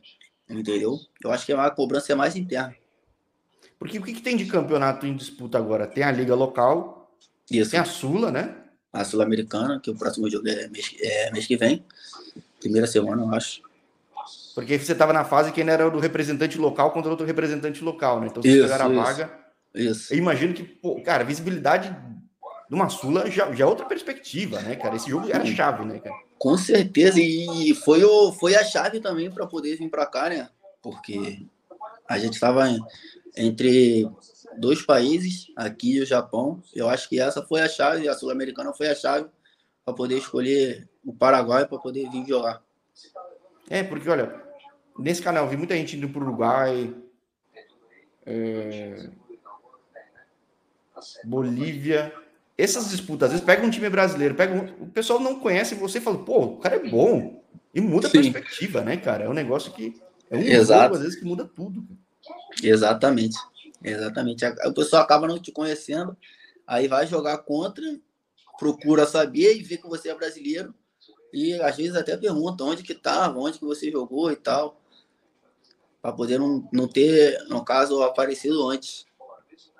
entendeu? 0.49 0.99
Eu 1.23 1.31
acho 1.31 1.45
que 1.45 1.53
a 1.53 1.69
cobrança 1.71 2.11
é 2.11 2.15
mais 2.15 2.35
interna. 2.35 2.75
Porque 3.79 3.97
o 3.97 4.03
que, 4.03 4.13
que 4.13 4.21
tem 4.21 4.37
de 4.37 4.45
campeonato 4.45 5.05
em 5.05 5.15
disputa 5.15 5.57
agora? 5.57 5.87
Tem 5.87 6.03
a 6.03 6.11
liga 6.11 6.35
local, 6.35 7.11
Isso. 7.49 7.71
tem 7.71 7.79
a 7.79 7.85
Sula, 7.85 8.31
né? 8.31 8.55
a 8.95 9.03
Sul-Americana, 9.03 9.79
que 9.79 9.91
o 9.91 9.95
próximo 9.95 10.29
jogo 10.29 10.47
é 10.47 10.67
mês, 10.69 10.95
é 11.01 11.31
mês 11.31 11.45
que 11.45 11.57
vem. 11.57 11.83
Primeira 12.59 12.87
semana, 12.87 13.23
eu 13.23 13.35
acho. 13.35 13.61
Porque 14.55 14.79
você 14.79 14.93
estava 14.93 15.11
na 15.11 15.25
fase 15.25 15.51
que 15.51 15.61
era 15.61 15.89
do 15.89 15.99
representante 15.99 16.57
local 16.57 16.91
contra 16.91 17.11
outro 17.11 17.25
representante 17.25 17.83
local, 17.83 18.21
né? 18.21 18.27
Então, 18.27 18.41
se 18.41 18.61
pegar 18.61 18.81
a 18.81 18.87
vaga. 18.87 19.29
Isso. 19.73 20.13
Eu 20.13 20.17
imagino 20.17 20.53
que, 20.53 20.63
pô, 20.63 21.01
cara, 21.01 21.25
visibilidade 21.25 21.93
de 22.69 22.75
uma 22.75 22.89
Sula 22.89 23.29
já, 23.29 23.51
já 23.53 23.63
é 23.63 23.67
outra 23.67 23.85
perspectiva, 23.85 24.61
né, 24.61 24.75
cara? 24.75 24.95
Esse 24.95 25.09
jogo 25.09 25.29
era 25.29 25.45
chave, 25.45 25.85
né, 25.85 25.99
cara? 25.99 26.15
Com 26.37 26.57
certeza, 26.57 27.19
e 27.19 27.73
foi, 27.73 28.03
o, 28.03 28.31
foi 28.33 28.55
a 28.55 28.63
chave 28.63 28.99
também 28.99 29.31
para 29.31 29.47
poder 29.47 29.77
vir 29.77 29.89
para 29.89 30.05
cá, 30.05 30.29
né? 30.29 30.49
Porque 30.81 31.45
a 32.07 32.17
gente 32.17 32.33
estava 32.33 32.65
entre 33.35 34.09
dois 34.57 34.81
países, 34.81 35.47
aqui 35.55 35.95
e 35.95 36.01
o 36.01 36.05
Japão. 36.05 36.61
Eu 36.73 36.89
acho 36.89 37.07
que 37.09 37.19
essa 37.19 37.41
foi 37.41 37.61
a 37.61 37.69
chave, 37.69 38.07
a 38.07 38.13
Sul-Americana 38.13 38.73
foi 38.73 38.89
a 38.89 38.95
chave 38.95 39.29
para 39.83 39.93
poder 39.93 40.17
escolher 40.17 40.89
o 41.03 41.13
Paraguai 41.13 41.65
para 41.67 41.77
poder 41.77 42.09
vir 42.09 42.27
jogar. 42.27 42.61
É, 43.69 43.83
porque 43.83 44.09
olha, 44.09 44.43
nesse 44.97 45.21
canal 45.21 45.47
vi 45.47 45.57
muita 45.57 45.75
gente 45.75 45.95
indo 45.97 46.09
para 46.09 46.21
o 46.21 46.25
Uruguai, 46.25 46.93
é... 48.25 49.09
Bolívia. 51.23 52.13
Essas 52.57 52.89
disputas, 52.89 53.27
às 53.27 53.31
vezes 53.33 53.45
pega 53.45 53.65
um 53.65 53.69
time 53.69 53.89
brasileiro, 53.89 54.35
pega 54.35 54.53
um... 54.53 54.83
o 54.83 54.87
pessoal 54.87 55.19
não 55.19 55.39
conhece 55.39 55.75
você 55.75 55.97
e 55.97 56.01
fala, 56.01 56.17
pô, 56.17 56.39
o 56.39 56.57
cara 56.57 56.77
é 56.77 56.89
bom. 56.89 57.43
E 57.73 57.81
muda 57.81 58.07
Sim. 58.07 58.19
a 58.19 58.21
perspectiva, 58.21 58.81
né, 58.81 58.95
cara? 58.95 59.25
É 59.25 59.29
um 59.29 59.33
negócio 59.33 59.73
que 59.73 59.93
é 60.29 60.37
um 60.37 60.41
Exato. 60.41 60.83
Jogo, 60.83 60.95
às 60.95 61.01
vezes, 61.01 61.19
que 61.19 61.25
muda 61.25 61.43
tudo. 61.43 61.85
Exatamente. 62.63 63.37
Exatamente. 63.83 64.45
O 64.65 64.73
pessoal 64.73 65.03
acaba 65.03 65.27
não 65.27 65.37
te 65.37 65.51
conhecendo, 65.51 66.15
aí 66.65 66.87
vai 66.87 67.05
jogar 67.05 67.37
contra, 67.39 67.83
procura 68.57 69.05
saber 69.05 69.57
e 69.57 69.61
vê 69.61 69.77
que 69.77 69.87
você 69.87 70.09
é 70.09 70.15
brasileiro. 70.15 70.73
E 71.33 71.53
às 71.61 71.75
vezes 71.75 71.95
até 71.95 72.15
pergunta 72.15 72.63
onde 72.63 72.81
que 72.81 72.93
estava, 72.93 73.37
onde 73.37 73.59
que 73.59 73.65
você 73.65 73.91
jogou 73.91 74.31
e 74.31 74.37
tal. 74.37 74.81
Para 76.01 76.13
poder 76.13 76.39
não, 76.39 76.67
não 76.71 76.87
ter, 76.87 77.43
no 77.49 77.65
caso, 77.65 78.01
aparecido 78.03 78.69
antes 78.69 79.05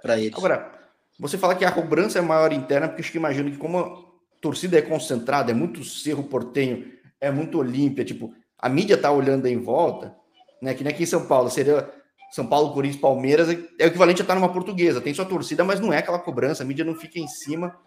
para 0.02 0.20
eles. 0.20 0.38
Agora, 0.38 0.85
você 1.20 1.38
fala 1.38 1.56
que 1.56 1.66
a 1.66 1.72
cobrança 1.72 2.20
é 2.20 2.22
maior 2.22 2.52
interna, 2.52 2.88
porque 2.88 3.02
acho 3.02 3.12
que 3.12 3.18
imagino 3.18 3.52
que 3.52 3.58
como 3.58 3.80
a 3.80 4.06
torcida 4.42 4.78
é 4.78 4.82
concentrada, 4.82 5.52
é 5.52 5.54
muito 5.54 5.84
cerro 5.84 6.24
portenho, 6.24 6.92
é 7.20 7.32
muito 7.32 7.58
olímpia, 7.58 8.04
tipo, 8.04 8.34
a 8.58 8.70
mídia 8.70 8.98
tá 8.98 9.12
olhando 9.12 9.48
em 9.48 9.58
volta, 9.58 10.16
né? 10.62 10.74
Que 10.74 10.84
nem 10.84 10.94
aqui 10.94 11.04
em 11.04 11.08
São 11.08 11.26
Paulo, 11.26 11.50
seria 11.50 11.90
são 12.36 12.46
Paulo, 12.46 12.74
Corinthians, 12.74 13.00
Palmeiras, 13.00 13.48
é 13.48 13.86
o 13.86 13.88
equivalente 13.88 14.22
a 14.22 14.24
estar 14.24 14.36
numa 14.36 14.52
portuguesa. 14.52 15.00
Tem 15.00 15.14
sua 15.14 15.24
torcida, 15.24 15.64
mas 15.64 15.80
não 15.80 15.94
é 15.94 16.00
aquela 16.00 16.20
cobrança, 16.20 16.64
a 16.64 16.66
mídia 16.66 16.84
não 16.84 16.94
fica 16.94 17.18
em 17.18 17.28
cima. 17.28 17.78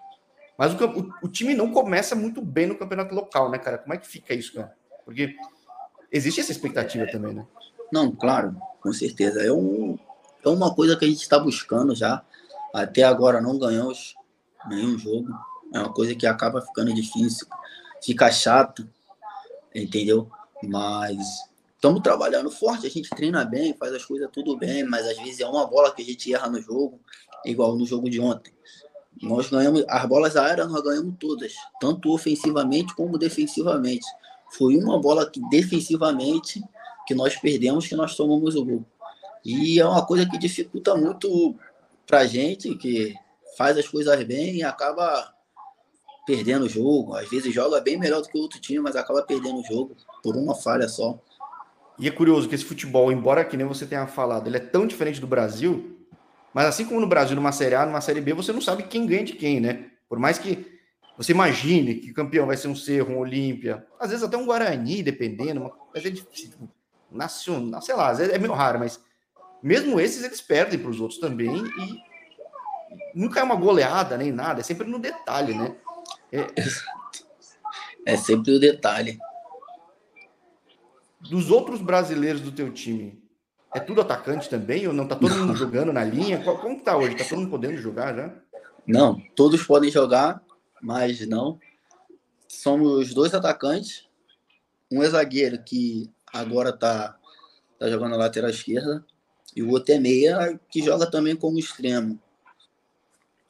Mas 0.57 0.73
o, 0.73 0.85
o, 0.87 1.13
o, 1.25 1.29
time 1.29 1.55
não 1.55 1.71
começa 1.71 2.17
muito 2.17 2.41
bem 2.41 2.67
no 2.67 2.75
campeonato 2.75 3.15
local, 3.15 3.51
né, 3.51 3.59
cara? 3.59 3.77
Como 3.77 3.93
é 3.93 3.99
que 3.99 4.09
fica 4.09 4.33
isso, 4.33 4.55
cara? 4.55 4.75
Porque 5.05 5.37
existe 6.11 6.41
essa 6.41 6.51
expectativa 6.51 7.07
também, 7.07 7.35
né? 7.35 7.47
Não, 7.93 8.11
claro, 8.11 8.57
com 8.81 8.91
certeza. 8.91 9.43
É, 9.43 9.53
um, 9.53 9.99
é 10.43 10.49
uma 10.49 10.75
coisa 10.75 10.97
que 10.97 11.05
a 11.05 11.09
gente 11.09 11.21
está 11.21 11.39
buscando 11.39 11.95
já. 11.95 12.25
Até 12.75 13.03
agora 13.03 13.41
não 13.41 13.59
ganhamos 13.59 14.15
nenhum 14.69 14.99
jogo. 14.99 15.29
É 15.73 15.79
uma 15.79 15.93
coisa 15.93 16.15
que 16.15 16.27
acaba 16.27 16.63
ficando 16.63 16.93
difícil, 16.93 17.47
fica 18.03 18.31
chato, 18.31 18.89
entendeu? 19.75 20.31
Mas 20.63 21.19
estamos 21.75 22.01
trabalhando 22.01 22.51
forte, 22.51 22.87
a 22.87 22.91
gente 22.91 23.11
treina 23.11 23.45
bem, 23.45 23.75
faz 23.75 23.93
as 23.93 24.05
coisas 24.05 24.29
tudo 24.33 24.57
bem, 24.57 24.85
mas 24.85 25.07
às 25.07 25.17
vezes 25.19 25.41
é 25.41 25.47
uma 25.47 25.67
bola 25.67 25.95
que 25.95 26.03
a 26.03 26.05
gente 26.05 26.33
erra 26.33 26.49
no 26.49 26.61
jogo, 26.61 27.01
igual 27.45 27.77
no 27.77 27.87
jogo 27.87 28.09
de 28.09 28.21
ontem. 28.21 28.53
Nós 29.23 29.51
ganhamos, 29.51 29.85
as 29.89 30.07
bolas 30.07 30.37
aéreas 30.37 30.71
nós 30.71 30.83
ganhamos 30.83 31.15
todas, 31.19 31.53
tanto 31.81 32.13
ofensivamente 32.13 32.95
como 32.95 33.19
defensivamente. 33.19 34.07
Foi 34.51 34.77
uma 34.77 35.01
bola 35.01 35.29
que 35.29 35.41
defensivamente 35.51 36.63
que 37.07 37.15
nós 37.15 37.37
perdemos 37.37 37.87
que 37.87 37.97
nós 37.97 38.17
tomamos 38.17 38.55
o 38.55 38.65
gol. 38.65 38.85
E 39.45 39.81
é 39.81 39.87
uma 39.87 40.05
coisa 40.05 40.29
que 40.29 40.39
dificulta 40.39 40.95
muito 40.95 41.57
pra 42.09 42.27
gente, 42.27 42.75
que 42.75 43.15
faz 43.57 43.77
as 43.77 43.87
coisas 43.87 44.25
bem 44.25 44.57
e 44.57 44.63
acaba 44.65 45.33
perdendo 46.27 46.65
o 46.65 46.69
jogo. 46.69 47.15
Às 47.15 47.29
vezes 47.29 47.55
joga 47.55 47.81
bem 47.81 47.99
melhor 47.99 48.23
do 48.23 48.29
que 48.29 48.37
o 48.37 48.41
outro 48.41 48.59
time, 48.59 48.81
mas 48.81 48.97
acaba 48.97 49.23
perdendo 49.23 49.61
o 49.61 49.65
jogo 49.65 49.95
por 50.23 50.35
uma 50.35 50.55
falha 50.55 50.89
só. 50.89 51.21
E 51.99 52.09
é 52.09 52.11
curioso 52.11 52.49
que 52.49 52.55
esse 52.55 52.65
futebol, 52.65 53.13
embora 53.13 53.45
que 53.45 53.57
nem 53.57 53.67
você 53.67 53.85
tenha 53.85 54.07
falado, 54.07 54.47
ele 54.47 54.57
é 54.57 54.61
tão 54.61 54.87
diferente 54.87 55.21
do 55.21 55.27
Brasil, 55.27 55.99
mas 56.55 56.67
assim 56.67 56.87
como 56.87 57.01
no 57.01 57.07
Brasil, 57.07 57.37
numa 57.37 57.53
Série 57.53 57.75
A, 57.75 57.85
numa 57.85 58.01
Série 58.01 58.21
B, 58.21 58.33
você 58.33 58.53
não 58.53 58.61
sabe 58.61 58.85
quem 58.85 59.07
ganha 59.07 59.25
de 59.25 59.35
quem, 59.35 59.61
né? 59.61 59.91
Por 60.09 60.19
mais 60.19 60.39
que 60.39 60.79
você 61.17 61.33
imagine 61.33 61.97
que 61.97 62.13
campeão 62.13 62.47
vai 62.47 62.57
ser 62.57 62.69
um 62.69 62.77
Cerro, 62.77 63.13
um 63.13 63.19
Olímpia, 63.19 63.85
às 63.99 64.11
vezes 64.11 64.25
até 64.25 64.37
um 64.37 64.47
Guarani, 64.47 65.03
dependendo, 65.03 65.71
mas 65.93 66.05
é 66.05 66.11
difícil. 66.11 66.71
Nacional, 67.11 67.83
sei 67.83 67.95
lá, 67.95 68.13
é 68.23 68.39
meio 68.39 68.53
raro, 68.53 68.79
mas 68.79 69.01
mesmo 69.63 70.01
esses 70.01 70.23
eles 70.25 70.41
perdem 70.41 70.79
para 70.79 70.91
os 70.91 71.01
outros 71.01 71.19
também 71.19 71.57
e 71.57 72.03
nunca 73.15 73.41
é 73.41 73.43
uma 73.43 73.57
goleada 73.57 74.17
nem 74.17 74.33
nada, 74.33 74.61
é 74.61 74.63
sempre 74.63 74.87
no 74.87 74.99
detalhe, 74.99 75.55
né? 75.55 75.77
É, 76.33 76.47
é 78.05 78.17
sempre 78.17 78.53
o 78.53 78.61
detalhe 78.61 79.19
dos 81.21 81.51
outros 81.51 81.81
brasileiros 81.81 82.41
do 82.41 82.53
teu 82.53 82.73
time, 82.73 83.21
é 83.75 83.81
tudo 83.81 84.01
atacante 84.01 84.49
também? 84.49 84.87
Ou 84.87 84.95
não? 84.95 85.07
Tá 85.07 85.15
todo 85.15 85.35
mundo 85.35 85.55
jogando 85.55 85.93
na 85.93 86.05
linha? 86.05 86.43
Como 86.43 86.79
que 86.79 86.85
tá 86.85 86.97
hoje? 86.97 87.17
Tá 87.17 87.25
todo 87.25 87.39
mundo 87.39 87.51
podendo 87.51 87.77
jogar 87.77 88.15
já? 88.15 88.35
Não, 88.87 89.21
todos 89.37 89.63
podem 89.65 89.91
jogar, 89.91 90.43
mas 90.81 91.27
não. 91.27 91.59
Somos 92.49 93.13
dois 93.13 93.35
atacantes, 93.35 94.09
um 94.91 95.03
é 95.03 95.09
zagueiro 95.09 95.63
que 95.63 96.11
agora 96.33 96.73
tá, 96.73 97.15
tá 97.79 97.91
jogando 97.91 98.13
na 98.13 98.17
lateral 98.17 98.49
esquerda, 98.49 99.05
e 99.55 99.63
o 99.63 99.71
outro 99.71 99.95
é 99.95 99.99
meia 99.99 100.59
que 100.71 100.83
joga 100.83 101.11
também 101.11 101.35
como 101.35 101.59
extremo. 101.59 102.19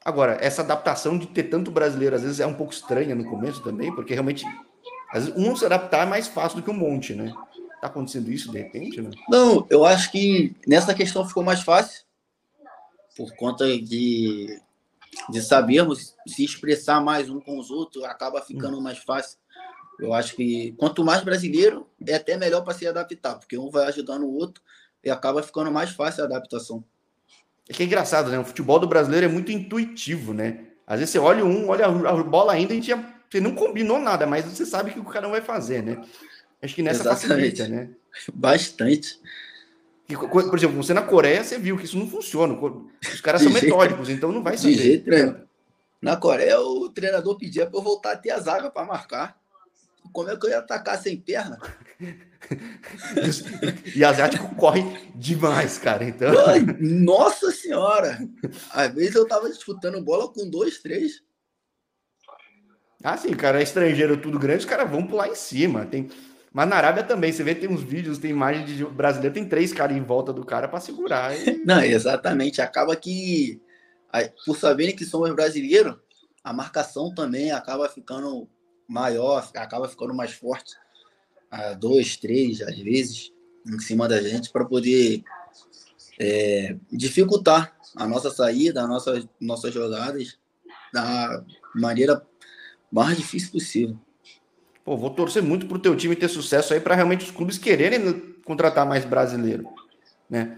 Agora, 0.03 0.37
essa 0.41 0.61
adaptação 0.61 1.17
de 1.17 1.27
ter 1.27 1.43
tanto 1.43 1.71
brasileiro 1.71 2.15
às 2.15 2.21
vezes 2.21 2.39
é 2.39 2.45
um 2.45 2.53
pouco 2.53 2.73
estranha 2.73 3.13
no 3.13 3.25
começo 3.25 3.61
também, 3.61 3.93
porque 3.93 4.13
realmente 4.13 4.45
vezes, 5.13 5.33
um 5.35 5.55
se 5.55 5.65
adaptar 5.65 6.05
é 6.05 6.09
mais 6.09 6.27
fácil 6.27 6.57
do 6.57 6.63
que 6.63 6.71
um 6.71 6.77
monte, 6.77 7.13
né? 7.13 7.33
Tá 7.81 7.87
acontecendo 7.87 8.31
isso 8.31 8.51
de 8.51 8.57
repente, 8.57 9.01
né? 9.01 9.11
Não, 9.29 9.65
eu 9.69 9.85
acho 9.85 10.11
que 10.11 10.55
nessa 10.67 10.93
questão 10.93 11.27
ficou 11.27 11.43
mais 11.43 11.61
fácil 11.61 12.03
por 13.15 13.35
conta 13.35 13.65
de, 13.65 14.61
de 15.29 15.41
sabermos 15.41 16.15
se 16.25 16.43
expressar 16.43 17.01
mais 17.01 17.29
um 17.29 17.39
com 17.39 17.59
os 17.59 17.69
outros, 17.69 18.03
acaba 18.03 18.41
ficando 18.41 18.77
hum. 18.77 18.81
mais 18.81 18.97
fácil. 18.99 19.37
Eu 19.99 20.13
acho 20.13 20.35
que 20.35 20.71
quanto 20.77 21.03
mais 21.03 21.23
brasileiro, 21.23 21.85
é 22.07 22.15
até 22.15 22.37
melhor 22.37 22.61
para 22.63 22.73
se 22.73 22.87
adaptar, 22.87 23.35
porque 23.35 23.57
um 23.57 23.69
vai 23.69 23.85
ajudando 23.87 24.23
o 24.23 24.33
outro 24.33 24.63
e 25.03 25.09
acaba 25.09 25.41
ficando 25.43 25.71
mais 25.71 25.91
fácil 25.91 26.23
a 26.23 26.27
adaptação. 26.27 26.83
É 27.69 27.73
que 27.73 27.83
é 27.83 27.85
engraçado, 27.85 28.31
né? 28.31 28.39
O 28.39 28.45
futebol 28.45 28.79
do 28.79 28.87
brasileiro 28.87 29.25
é 29.25 29.29
muito 29.29 29.51
intuitivo, 29.51 30.33
né? 30.33 30.65
Às 30.87 30.99
vezes 30.99 31.11
você 31.11 31.19
olha 31.19 31.45
um, 31.45 31.69
olha 31.69 31.85
a 31.85 32.23
bola 32.23 32.53
ainda, 32.53 32.73
a 32.73 32.75
gente 32.75 32.87
já, 32.87 32.97
você 33.29 33.39
não 33.39 33.53
combinou 33.53 33.99
nada, 33.99 34.25
mas 34.25 34.45
você 34.45 34.65
sabe 34.65 34.89
o 34.89 34.93
que 34.93 34.99
o 34.99 35.05
cara 35.05 35.27
vai 35.27 35.41
fazer, 35.41 35.83
né? 35.83 36.01
Acho 36.61 36.73
que 36.73 36.81
nessa 36.81 37.01
Exatamente. 37.01 37.57
facilita, 37.57 37.67
né? 37.67 37.89
Bastante. 38.33 39.19
Por 40.07 40.57
exemplo, 40.57 40.77
você 40.77 40.93
na 40.93 41.03
Coreia, 41.03 41.43
você 41.43 41.59
viu 41.59 41.77
que 41.77 41.85
isso 41.85 41.97
não 41.97 42.09
funciona. 42.09 42.57
Os 43.01 43.21
caras 43.21 43.41
de 43.41 43.47
são 43.47 43.53
jeito, 43.53 43.65
metódicos, 43.65 44.09
então 44.09 44.31
não 44.31 44.41
vai 44.41 44.57
saber. 44.57 44.75
De 44.75 44.81
jeito 44.81 45.09
nenhum. 45.09 45.35
Na 46.01 46.17
Coreia, 46.17 46.59
o 46.59 46.89
treinador 46.89 47.37
pedia 47.37 47.67
para 47.67 47.77
eu 47.77 47.83
voltar 47.83 48.13
a 48.13 48.17
ter 48.17 48.31
a 48.31 48.39
zaga 48.39 48.71
para 48.71 48.87
marcar. 48.87 49.39
Como 50.11 50.29
é 50.29 50.35
que 50.35 50.45
eu 50.47 50.49
ia 50.49 50.59
atacar 50.59 50.97
sem 50.97 51.17
perna? 51.17 51.59
e 53.95 54.03
asiático 54.03 54.55
corre 54.55 54.83
demais, 55.15 55.77
cara. 55.77 56.03
Então... 56.03 56.31
Nossa 56.79 57.51
senhora! 57.51 58.19
Às 58.71 58.93
vezes 58.93 59.15
eu 59.15 59.27
tava 59.27 59.49
disputando 59.49 60.03
bola 60.03 60.31
com 60.31 60.49
dois, 60.49 60.79
três. 60.79 61.21
Ah, 63.03 63.17
sim, 63.17 63.33
cara, 63.33 63.59
é 63.59 63.63
estrangeiro 63.63 64.17
tudo 64.17 64.37
grande, 64.37 64.59
os 64.59 64.65
caras 64.65 64.89
vão 64.89 65.07
pular 65.07 65.29
em 65.29 65.35
cima. 65.35 65.85
Tem, 65.85 66.09
mas 66.51 66.67
na 66.67 66.75
Arábia 66.75 67.03
também, 67.03 67.31
você 67.31 67.43
vê, 67.43 67.53
tem 67.53 67.69
uns 67.69 67.83
vídeos, 67.83 68.17
tem 68.17 68.31
imagem 68.31 68.65
de 68.65 68.83
brasileiro, 68.85 69.33
tem 69.33 69.47
três 69.47 69.71
caras 69.71 69.95
em 69.95 70.03
volta 70.03 70.33
do 70.33 70.43
cara 70.43 70.67
para 70.67 70.79
segurar. 70.79 71.37
E... 71.37 71.59
Não, 71.63 71.81
exatamente. 71.81 72.61
Acaba 72.61 72.95
que, 72.95 73.61
por 74.45 74.57
saberem 74.57 74.95
que 74.95 75.05
somos 75.05 75.33
brasileiros, 75.33 75.95
a 76.43 76.51
marcação 76.51 77.13
também 77.13 77.51
acaba 77.51 77.87
ficando 77.87 78.49
maior, 78.87 79.47
acaba 79.55 79.87
ficando 79.87 80.13
mais 80.13 80.33
forte. 80.33 80.75
A 81.49 81.73
dois, 81.73 82.17
três, 82.17 82.61
às 82.61 82.77
vezes, 82.77 83.31
em 83.65 83.79
cima 83.79 84.07
da 84.07 84.21
gente, 84.21 84.51
para 84.51 84.65
poder 84.65 85.23
é, 86.19 86.75
dificultar 86.91 87.75
a 87.95 88.07
nossa 88.07 88.29
saída, 88.29 88.83
as 88.83 88.89
nossas, 88.89 89.27
nossas 89.39 89.73
jogadas 89.73 90.37
da 90.93 91.43
maneira 91.75 92.25
mais 92.91 93.17
difícil 93.17 93.51
possível. 93.51 93.97
Pô, 94.83 94.97
vou 94.97 95.09
torcer 95.09 95.43
muito 95.43 95.67
para 95.67 95.77
o 95.77 95.81
teu 95.81 95.95
time 95.95 96.15
ter 96.15 96.27
sucesso 96.27 96.73
aí 96.73 96.79
para 96.79 96.95
realmente 96.95 97.25
os 97.25 97.31
clubes 97.31 97.57
quererem 97.57 98.35
contratar 98.43 98.85
mais 98.85 99.05
brasileiro, 99.05 99.67
né? 100.29 100.57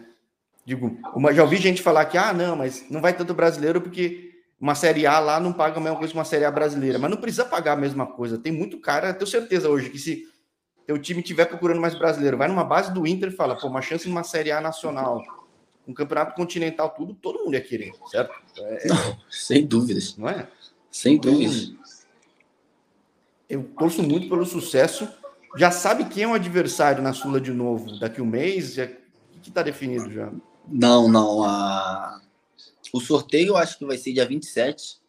Digo, 0.65 0.97
uma, 1.15 1.33
já 1.33 1.43
ouvi 1.43 1.57
gente 1.57 1.81
falar 1.81 2.05
que, 2.05 2.17
ah, 2.17 2.31
não, 2.31 2.55
mas 2.55 2.85
não 2.89 3.01
vai 3.01 3.15
tanto 3.15 3.33
brasileiro 3.33 3.81
porque 3.81 4.31
uma 4.59 4.75
Série 4.75 5.07
A 5.07 5.19
lá 5.19 5.39
não 5.39 5.51
paga 5.51 5.77
a 5.77 5.81
mesma 5.81 5.97
coisa 5.97 6.13
que 6.13 6.17
uma 6.17 6.23
Série 6.23 6.45
A 6.45 6.51
brasileira. 6.51 6.99
Mas 6.99 7.09
não 7.09 7.17
precisa 7.17 7.43
pagar 7.43 7.73
a 7.73 7.75
mesma 7.75 8.05
coisa. 8.05 8.37
Tem 8.37 8.51
muito 8.51 8.79
cara, 8.79 9.13
tenho 9.13 9.29
certeza 9.29 9.67
hoje 9.67 9.89
que 9.89 9.97
se 9.97 10.30
teu 10.91 10.99
time 10.99 11.21
estiver 11.21 11.45
procurando 11.45 11.79
mais 11.79 11.95
brasileiro, 11.95 12.37
vai 12.37 12.49
numa 12.49 12.65
base 12.65 12.93
do 12.93 13.07
Inter 13.07 13.29
e 13.29 13.35
fala, 13.35 13.55
pô, 13.55 13.67
uma 13.67 13.81
chance 13.81 14.07
numa 14.09 14.23
Série 14.23 14.51
A 14.51 14.59
nacional, 14.59 15.23
um 15.87 15.93
campeonato 15.93 16.35
continental, 16.35 16.89
tudo, 16.89 17.13
todo 17.13 17.39
mundo 17.39 17.53
ia 17.53 17.61
querer, 17.61 17.93
certo? 18.09 18.33
É, 18.57 18.87
não, 18.87 19.17
sem 19.29 19.65
dúvidas. 19.65 20.17
Não 20.17 20.27
é? 20.27 20.47
Sem 20.91 21.15
então, 21.15 21.31
dúvidas. 21.31 22.05
Eu 23.49 23.63
torço 23.77 24.03
muito 24.03 24.27
pelo 24.27 24.45
sucesso. 24.45 25.07
Já 25.57 25.71
sabe 25.71 26.05
quem 26.05 26.23
é 26.23 26.27
o 26.27 26.33
adversário 26.33 27.01
na 27.01 27.13
Sula 27.13 27.39
de 27.39 27.51
novo? 27.51 27.97
Daqui 27.99 28.21
um 28.21 28.25
mês? 28.25 28.73
Já... 28.73 28.85
O 28.85 29.39
que 29.41 29.49
está 29.49 29.63
definido 29.63 30.11
já? 30.11 30.31
Não, 30.67 31.07
não. 31.09 31.43
A... 31.43 32.21
O 32.93 32.99
sorteio 32.99 33.49
eu 33.49 33.57
acho 33.57 33.77
que 33.77 33.85
vai 33.85 33.97
ser 33.97 34.13
dia 34.13 34.25
27, 34.25 34.99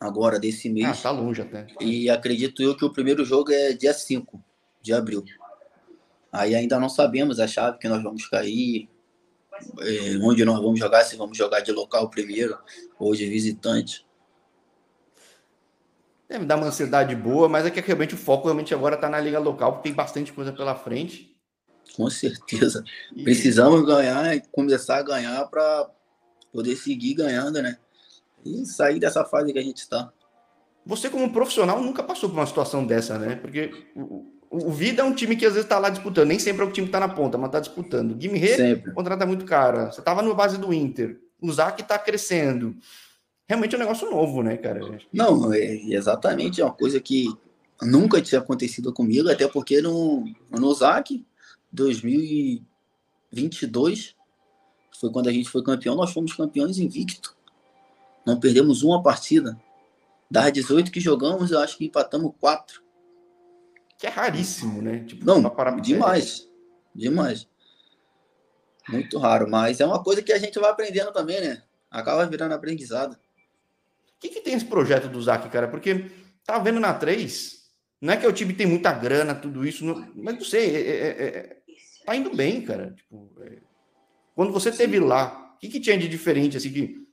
agora 0.00 0.38
desse 0.38 0.68
mês. 0.68 0.86
Ah, 0.86 1.02
tá 1.02 1.10
longe 1.10 1.42
até. 1.42 1.66
E 1.80 2.08
acredito 2.08 2.62
eu 2.62 2.74
que 2.74 2.84
o 2.84 2.92
primeiro 2.92 3.24
jogo 3.24 3.52
é 3.52 3.72
dia 3.72 3.92
5 3.92 4.45
de 4.86 4.94
abril. 4.94 5.24
Aí 6.32 6.54
ainda 6.54 6.78
não 6.78 6.88
sabemos 6.88 7.40
a 7.40 7.46
chave 7.46 7.78
que 7.78 7.88
nós 7.88 8.02
vamos 8.02 8.26
cair, 8.26 8.88
é, 9.80 10.18
onde 10.22 10.44
nós 10.44 10.60
vamos 10.60 10.78
jogar, 10.78 11.02
se 11.04 11.16
vamos 11.16 11.36
jogar 11.36 11.60
de 11.60 11.72
local 11.72 12.08
primeiro 12.08 12.58
ou 12.98 13.14
de 13.14 13.26
visitante. 13.28 14.06
Deve 16.28 16.44
dar 16.44 16.56
uma 16.56 16.66
ansiedade 16.66 17.14
boa, 17.14 17.48
mas 17.48 17.66
é 17.66 17.70
que 17.70 17.80
realmente 17.80 18.14
o 18.14 18.18
foco 18.18 18.44
realmente 18.44 18.74
agora 18.74 18.96
está 18.96 19.08
na 19.08 19.20
liga 19.20 19.38
local, 19.38 19.72
porque 19.72 19.88
tem 19.88 19.94
bastante 19.94 20.32
coisa 20.32 20.52
pela 20.52 20.74
frente. 20.74 21.36
Com 21.94 22.10
certeza. 22.10 22.84
E... 23.14 23.22
Precisamos 23.22 23.86
ganhar 23.86 24.34
e 24.34 24.42
começar 24.52 24.98
a 24.98 25.02
ganhar 25.02 25.46
para 25.46 25.88
poder 26.52 26.76
seguir 26.76 27.14
ganhando, 27.14 27.62
né? 27.62 27.78
E 28.44 28.66
sair 28.66 28.98
dessa 28.98 29.24
fase 29.24 29.52
que 29.52 29.58
a 29.58 29.62
gente 29.62 29.78
está. 29.78 30.12
Você, 30.84 31.08
como 31.08 31.32
profissional, 31.32 31.80
nunca 31.80 32.02
passou 32.02 32.28
por 32.28 32.36
uma 32.36 32.46
situação 32.46 32.86
dessa, 32.86 33.18
né? 33.18 33.36
Porque 33.36 33.70
o, 34.50 34.70
Vida 34.70 35.02
é 35.02 35.04
um 35.04 35.14
time 35.14 35.36
que 35.36 35.44
às 35.44 35.52
vezes 35.52 35.64
está 35.64 35.78
lá 35.78 35.88
disputando. 35.88 36.28
Nem 36.28 36.38
sempre 36.38 36.64
é 36.64 36.66
o 36.66 36.72
time 36.72 36.86
que 36.86 36.94
está 36.94 37.00
na 37.00 37.12
ponta, 37.12 37.38
mas 37.38 37.48
está 37.48 37.60
disputando. 37.60 38.12
O 38.12 38.14
Guimê, 38.14 38.76
contrata 38.94 39.24
é 39.24 39.26
muito 39.26 39.44
cara. 39.44 39.90
Você 39.90 40.00
estava 40.00 40.22
no 40.22 40.34
base 40.34 40.58
do 40.58 40.72
Inter. 40.72 41.18
O 41.40 41.52
Zac 41.52 41.80
está 41.80 41.98
crescendo 41.98 42.76
realmente 43.48 43.74
é 43.74 43.78
um 43.78 43.80
negócio 43.80 44.10
novo, 44.10 44.42
né, 44.42 44.56
cara? 44.56 44.80
Não, 45.12 45.52
é 45.52 45.76
exatamente, 45.92 46.60
é 46.60 46.64
uma 46.64 46.72
coisa 46.72 46.98
que 47.00 47.32
nunca 47.80 48.20
tinha 48.20 48.40
acontecido 48.40 48.92
comigo, 48.92 49.30
até 49.30 49.46
porque 49.46 49.80
no, 49.80 50.24
no 50.50 50.74
ZAC 50.74 51.24
2022 51.72 54.16
foi 54.98 55.12
quando 55.12 55.28
a 55.28 55.32
gente 55.32 55.48
foi 55.48 55.62
campeão, 55.62 55.94
nós 55.94 56.12
fomos 56.12 56.32
campeões 56.32 56.78
invicto. 56.78 57.36
Não 58.26 58.40
perdemos 58.40 58.82
uma 58.82 59.00
partida. 59.02 59.56
Das 60.28 60.52
18 60.52 60.90
que 60.90 61.00
jogamos, 61.00 61.52
eu 61.52 61.60
acho 61.60 61.78
que 61.78 61.84
empatamos 61.84 62.32
quatro. 62.40 62.82
Que 63.98 64.06
é 64.06 64.10
raríssimo, 64.10 64.82
né? 64.82 65.04
Tipo, 65.04 65.24
Não, 65.24 65.40
demais. 65.80 66.48
Demais. 66.94 67.48
Muito 68.88 69.18
raro, 69.18 69.48
mas 69.50 69.80
é 69.80 69.86
uma 69.86 70.02
coisa 70.02 70.22
que 70.22 70.32
a 70.32 70.38
gente 70.38 70.58
vai 70.58 70.70
aprendendo 70.70 71.12
também, 71.12 71.40
né? 71.40 71.62
Acaba 71.90 72.26
virando 72.26 72.54
aprendizado. 72.54 73.14
O 73.14 74.20
que, 74.20 74.28
que 74.28 74.40
tem 74.40 74.54
esse 74.54 74.64
projeto 74.64 75.08
do 75.08 75.20
Zac, 75.20 75.48
cara? 75.50 75.68
Porque 75.68 76.10
tá 76.44 76.58
vendo 76.58 76.78
na 76.78 76.94
3, 76.94 77.56
não 78.00 78.12
é 78.12 78.16
que 78.16 78.26
o 78.26 78.32
time 78.32 78.52
tem 78.52 78.66
muita 78.66 78.92
grana, 78.92 79.34
tudo 79.34 79.66
isso, 79.66 79.84
não, 79.84 80.08
mas 80.14 80.34
não 80.34 80.44
sei, 80.44 80.76
é, 80.76 80.80
é, 80.80 81.08
é, 81.08 81.26
é 81.26 81.56
tá 82.04 82.14
indo 82.14 82.34
bem, 82.34 82.62
cara. 82.62 82.92
Tipo, 82.92 83.30
é, 83.40 83.58
quando 84.34 84.52
você 84.52 84.70
teve 84.70 85.00
lá, 85.00 85.54
o 85.56 85.58
que, 85.58 85.68
que 85.68 85.80
tinha 85.80 85.98
de 85.98 86.08
diferente, 86.08 86.56
assim, 86.56 86.70
que 86.70 87.06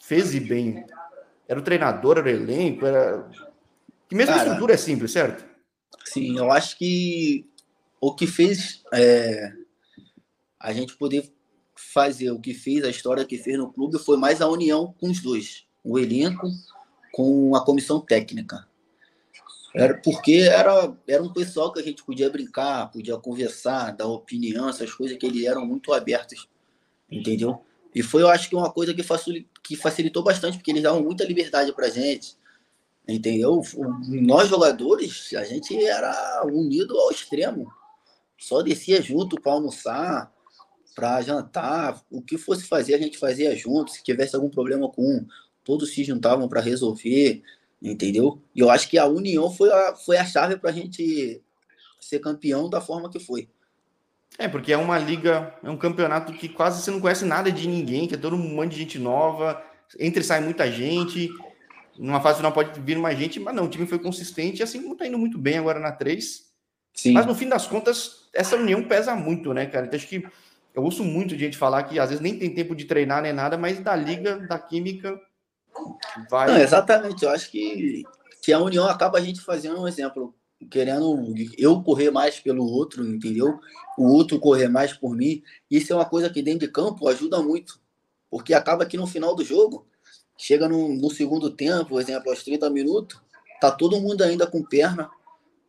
fez 0.00 0.34
e 0.34 0.40
bem? 0.40 0.84
Era 1.48 1.58
o 1.58 1.62
treinador, 1.64 2.18
era 2.18 2.26
o 2.26 2.30
elenco, 2.30 2.86
era... 2.86 3.28
Que 4.08 4.14
mesmo 4.14 4.32
cara, 4.32 4.42
a 4.42 4.44
estrutura 4.44 4.74
é 4.74 4.76
simples, 4.76 5.10
certo? 5.10 5.49
Sim, 6.12 6.36
eu 6.36 6.50
acho 6.50 6.76
que 6.76 7.46
o 8.00 8.12
que 8.12 8.26
fez 8.26 8.82
é, 8.92 9.52
a 10.58 10.72
gente 10.72 10.96
poder 10.96 11.32
fazer 11.76 12.32
o 12.32 12.40
que 12.40 12.52
fez, 12.52 12.82
a 12.82 12.90
história 12.90 13.24
que 13.24 13.38
fez 13.38 13.56
no 13.56 13.72
clube, 13.72 13.96
foi 13.96 14.16
mais 14.16 14.40
a 14.40 14.48
união 14.48 14.92
com 14.98 15.08
os 15.08 15.20
dois 15.20 15.66
o 15.84 15.98
elenco 16.00 16.48
com 17.12 17.54
a 17.54 17.64
comissão 17.64 18.00
técnica. 18.00 18.66
Era 19.72 20.00
porque 20.02 20.48
era, 20.50 20.92
era 21.06 21.22
um 21.22 21.32
pessoal 21.32 21.72
que 21.72 21.78
a 21.78 21.82
gente 21.82 22.02
podia 22.02 22.28
brincar, 22.28 22.90
podia 22.90 23.16
conversar, 23.16 23.92
dar 23.92 24.08
opinião, 24.08 24.68
essas 24.68 24.92
coisas 24.92 25.16
que 25.16 25.26
eles 25.26 25.46
eram 25.46 25.64
muito 25.64 25.92
abertos, 25.92 26.48
entendeu? 27.08 27.64
E 27.94 28.02
foi, 28.02 28.22
eu 28.22 28.28
acho 28.28 28.48
que 28.48 28.56
uma 28.56 28.72
coisa 28.72 28.92
que 28.92 29.04
facilitou, 29.04 29.50
que 29.62 29.76
facilitou 29.76 30.24
bastante, 30.24 30.56
porque 30.56 30.72
eles 30.72 30.82
davam 30.82 31.04
muita 31.04 31.24
liberdade 31.24 31.72
pra 31.72 31.88
gente, 31.88 32.36
entendeu? 33.10 33.62
Nós 34.08 34.48
jogadores, 34.48 35.32
a 35.34 35.44
gente 35.44 35.76
era 35.84 36.42
unido 36.46 36.98
ao 36.98 37.10
extremo, 37.10 37.70
só 38.38 38.62
descia 38.62 39.02
junto 39.02 39.40
para 39.40 39.52
almoçar, 39.52 40.32
para 40.94 41.20
jantar, 41.22 42.02
o 42.10 42.22
que 42.22 42.36
fosse 42.36 42.64
fazer 42.64 42.94
a 42.94 42.98
gente 42.98 43.18
fazia 43.18 43.54
junto, 43.56 43.90
se 43.90 44.02
tivesse 44.02 44.34
algum 44.34 44.50
problema 44.50 44.88
com 44.88 45.02
um, 45.02 45.26
todos 45.64 45.92
se 45.94 46.04
juntavam 46.04 46.48
para 46.48 46.60
resolver, 46.60 47.42
entendeu? 47.82 48.40
E 48.54 48.60
eu 48.60 48.70
acho 48.70 48.88
que 48.88 48.98
a 48.98 49.06
união 49.06 49.50
foi 49.50 49.70
a, 49.70 49.94
foi 49.94 50.16
a 50.16 50.24
chave 50.24 50.56
para 50.56 50.70
a 50.70 50.72
gente 50.72 51.42
ser 52.00 52.18
campeão 52.18 52.68
da 52.68 52.80
forma 52.80 53.10
que 53.10 53.20
foi. 53.20 53.48
É, 54.38 54.48
porque 54.48 54.72
é 54.72 54.76
uma 54.76 54.98
liga, 54.98 55.54
é 55.62 55.70
um 55.70 55.76
campeonato 55.76 56.32
que 56.32 56.48
quase 56.48 56.82
você 56.82 56.90
não 56.90 57.00
conhece 57.00 57.24
nada 57.24 57.50
de 57.52 57.68
ninguém, 57.68 58.08
que 58.08 58.14
é 58.14 58.18
todo 58.18 58.36
um 58.36 58.54
monte 58.54 58.72
de 58.72 58.78
gente 58.78 58.98
nova, 58.98 59.62
entra 59.98 60.20
e 60.20 60.24
sai 60.24 60.40
muita 60.40 60.70
gente. 60.70 61.28
Numa 62.00 62.20
fase 62.20 62.38
final 62.38 62.52
pode 62.52 62.80
vir 62.80 62.98
mais 62.98 63.18
gente, 63.18 63.38
mas 63.38 63.54
não, 63.54 63.64
o 63.64 63.68
time 63.68 63.86
foi 63.86 63.98
consistente, 63.98 64.62
assim 64.62 64.82
como 64.82 64.96
tá 64.96 65.06
indo 65.06 65.18
muito 65.18 65.38
bem 65.38 65.58
agora 65.58 65.78
na 65.78 65.92
3. 65.92 66.50
Sim. 66.94 67.12
Mas 67.12 67.26
no 67.26 67.34
fim 67.34 67.48
das 67.48 67.66
contas, 67.66 68.28
essa 68.34 68.56
união 68.56 68.82
pesa 68.82 69.14
muito, 69.14 69.52
né, 69.52 69.66
cara? 69.66 69.86
Então 69.86 69.98
acho 69.98 70.08
que 70.08 70.26
eu 70.74 70.82
ouço 70.82 71.04
muito 71.04 71.36
de 71.36 71.44
gente 71.44 71.58
falar 71.58 71.82
que 71.82 71.98
às 71.98 72.08
vezes 72.08 72.22
nem 72.22 72.38
tem 72.38 72.54
tempo 72.54 72.74
de 72.74 72.84
treinar 72.84 73.22
nem 73.22 73.32
nada, 73.32 73.58
mas 73.58 73.78
da 73.80 73.94
liga, 73.94 74.38
da 74.38 74.58
química, 74.58 75.20
Vai... 76.28 76.48
Não, 76.48 76.58
exatamente. 76.58 77.24
Eu 77.24 77.30
acho 77.30 77.50
que, 77.50 78.02
que 78.42 78.52
a 78.52 78.58
união 78.58 78.86
acaba 78.86 79.18
a 79.18 79.20
gente 79.20 79.40
fazendo 79.40 79.80
um 79.80 79.88
exemplo, 79.88 80.34
querendo 80.70 81.34
eu 81.56 81.82
correr 81.82 82.10
mais 82.10 82.38
pelo 82.40 82.64
outro, 82.64 83.06
entendeu? 83.06 83.58
O 83.98 84.08
outro 84.08 84.38
correr 84.38 84.68
mais 84.68 84.92
por 84.92 85.16
mim. 85.16 85.42
Isso 85.70 85.92
é 85.92 85.96
uma 85.96 86.04
coisa 86.04 86.30
que 86.30 86.42
dentro 86.42 86.60
de 86.60 86.72
campo 86.72 87.08
ajuda 87.08 87.42
muito, 87.42 87.80
porque 88.30 88.54
acaba 88.54 88.86
que 88.86 88.96
no 88.96 89.06
final 89.06 89.34
do 89.34 89.44
jogo, 89.44 89.86
chega 90.40 90.66
no, 90.66 90.88
no 90.88 91.10
segundo 91.10 91.50
tempo, 91.50 91.90
por 91.90 92.00
exemplo, 92.00 92.30
aos 92.30 92.42
30 92.42 92.70
minutos, 92.70 93.20
tá 93.60 93.70
todo 93.70 94.00
mundo 94.00 94.22
ainda 94.22 94.46
com 94.46 94.62
perna, 94.62 95.10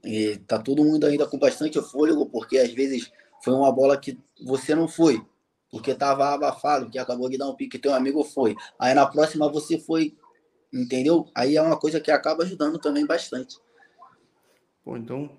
e 0.03 0.37
tá 0.47 0.57
todo 0.57 0.83
mundo 0.83 1.05
ainda 1.05 1.27
com 1.27 1.37
bastante 1.37 1.79
fôlego, 1.81 2.25
porque 2.25 2.57
às 2.57 2.71
vezes 2.71 3.11
foi 3.43 3.53
uma 3.53 3.71
bola 3.71 3.97
que 3.97 4.17
você 4.41 4.73
não 4.73 4.87
foi, 4.87 5.21
porque 5.69 5.93
tava 5.93 6.33
abafado, 6.33 6.89
que 6.89 6.97
acabou 6.97 7.29
de 7.29 7.37
dar 7.37 7.49
um 7.49 7.55
pique, 7.55 7.77
teu 7.77 7.93
amigo 7.93 8.23
foi. 8.23 8.55
Aí 8.79 8.93
na 8.93 9.05
próxima 9.05 9.51
você 9.51 9.77
foi, 9.77 10.15
entendeu? 10.73 11.27
Aí 11.35 11.57
é 11.57 11.61
uma 11.61 11.77
coisa 11.77 11.99
que 11.99 12.09
acaba 12.09 12.43
ajudando 12.43 12.79
também 12.79 13.05
bastante. 13.05 13.57
Pô, 14.85 14.95
então 14.95 15.29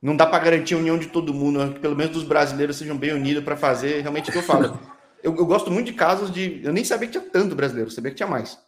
não 0.00 0.14
dá 0.14 0.26
para 0.26 0.44
garantir 0.44 0.74
a 0.74 0.78
união 0.78 0.98
de 0.98 1.08
todo 1.08 1.32
mundo, 1.32 1.58
né? 1.58 1.72
que 1.72 1.80
pelo 1.80 1.96
menos 1.96 2.12
dos 2.12 2.24
brasileiros 2.24 2.76
sejam 2.76 2.98
bem 2.98 3.14
unidos 3.14 3.42
para 3.42 3.56
fazer 3.56 4.02
realmente 4.02 4.28
o 4.28 4.32
que 4.32 4.38
eu 4.38 4.42
falo. 4.42 4.78
eu, 5.22 5.36
eu, 5.36 5.46
gosto 5.46 5.70
muito 5.70 5.86
de 5.86 5.92
casos 5.92 6.30
de. 6.30 6.60
Eu 6.64 6.72
nem 6.72 6.84
sabia 6.84 7.06
que 7.08 7.18
tinha 7.18 7.30
tanto 7.30 7.54
brasileiro, 7.54 7.90
sabia 7.90 8.10
que 8.10 8.16
tinha 8.16 8.28
mais. 8.28 8.58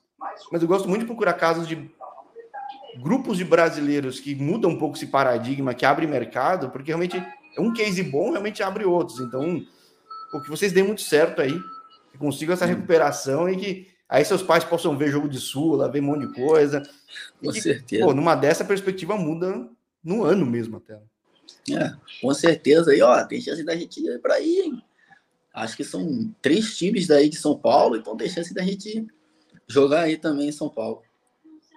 Mas 0.51 0.63
eu 0.63 0.69
gosto 0.69 0.89
muito 0.89 1.01
de 1.01 1.07
procurar 1.07 1.35
casos 1.35 1.67
de 1.67 1.91
grupos 3.01 3.37
de 3.37 3.45
brasileiros 3.45 4.21
que 4.21 4.35
mudam 4.35 4.71
um 4.71 4.79
pouco 4.79 4.97
esse 4.97 5.07
paradigma, 5.07 5.75
que 5.75 5.85
abre 5.85 6.07
mercado, 6.07 6.71
porque 6.71 6.91
realmente 6.91 7.17
é 7.57 7.61
um 7.61 7.73
case 7.73 8.03
bom, 8.03 8.31
realmente 8.31 8.63
abre 8.63 8.85
outros. 8.85 9.21
Então, 9.21 9.65
que 10.43 10.51
vocês 10.51 10.73
deem 10.73 10.87
muito 10.87 11.03
certo 11.03 11.41
aí, 11.41 11.53
que 12.11 12.19
consigam 12.19 12.55
essa 12.55 12.67
recuperação 12.67 13.49
e 13.49 13.57
que 13.57 13.89
aí 14.09 14.25
seus 14.25 14.43
pais 14.43 14.65
possam 14.65 14.97
ver 14.97 15.11
jogo 15.11 15.29
de 15.29 15.39
Sula, 15.39 15.91
ver 15.91 16.01
um 16.01 16.07
monte 16.07 16.27
de 16.27 16.35
coisa. 16.35 16.83
Com 17.43 17.53
que, 17.53 17.61
certeza. 17.61 18.05
Pô, 18.05 18.15
numa 18.15 18.35
dessa 18.35 18.65
perspectiva 18.65 19.17
muda 19.17 19.69
no 20.03 20.25
ano 20.25 20.47
mesmo 20.47 20.77
até. 20.77 20.99
É, 21.71 21.95
com 22.21 22.33
certeza. 22.35 22.95
E 22.95 23.03
ó, 23.03 23.25
tem 23.25 23.41
chance 23.41 23.65
da 23.65 23.77
gente 23.77 24.01
ir 24.01 24.21
para 24.21 24.35
aí, 24.35 24.61
hein? 24.61 24.83
Acho 25.55 25.77
que 25.77 25.85
são 25.85 26.35
três 26.43 26.77
times 26.77 27.07
daí 27.07 27.29
de 27.29 27.37
São 27.37 27.57
Paulo, 27.57 27.97
então 27.97 28.17
tem 28.17 28.29
chance 28.29 28.53
da 28.53 28.63
gente 28.63 29.07
jogar 29.69 30.03
aí 30.03 30.17
também 30.17 30.49
em 30.49 30.53
São 30.53 30.69
Paulo. 30.69 31.03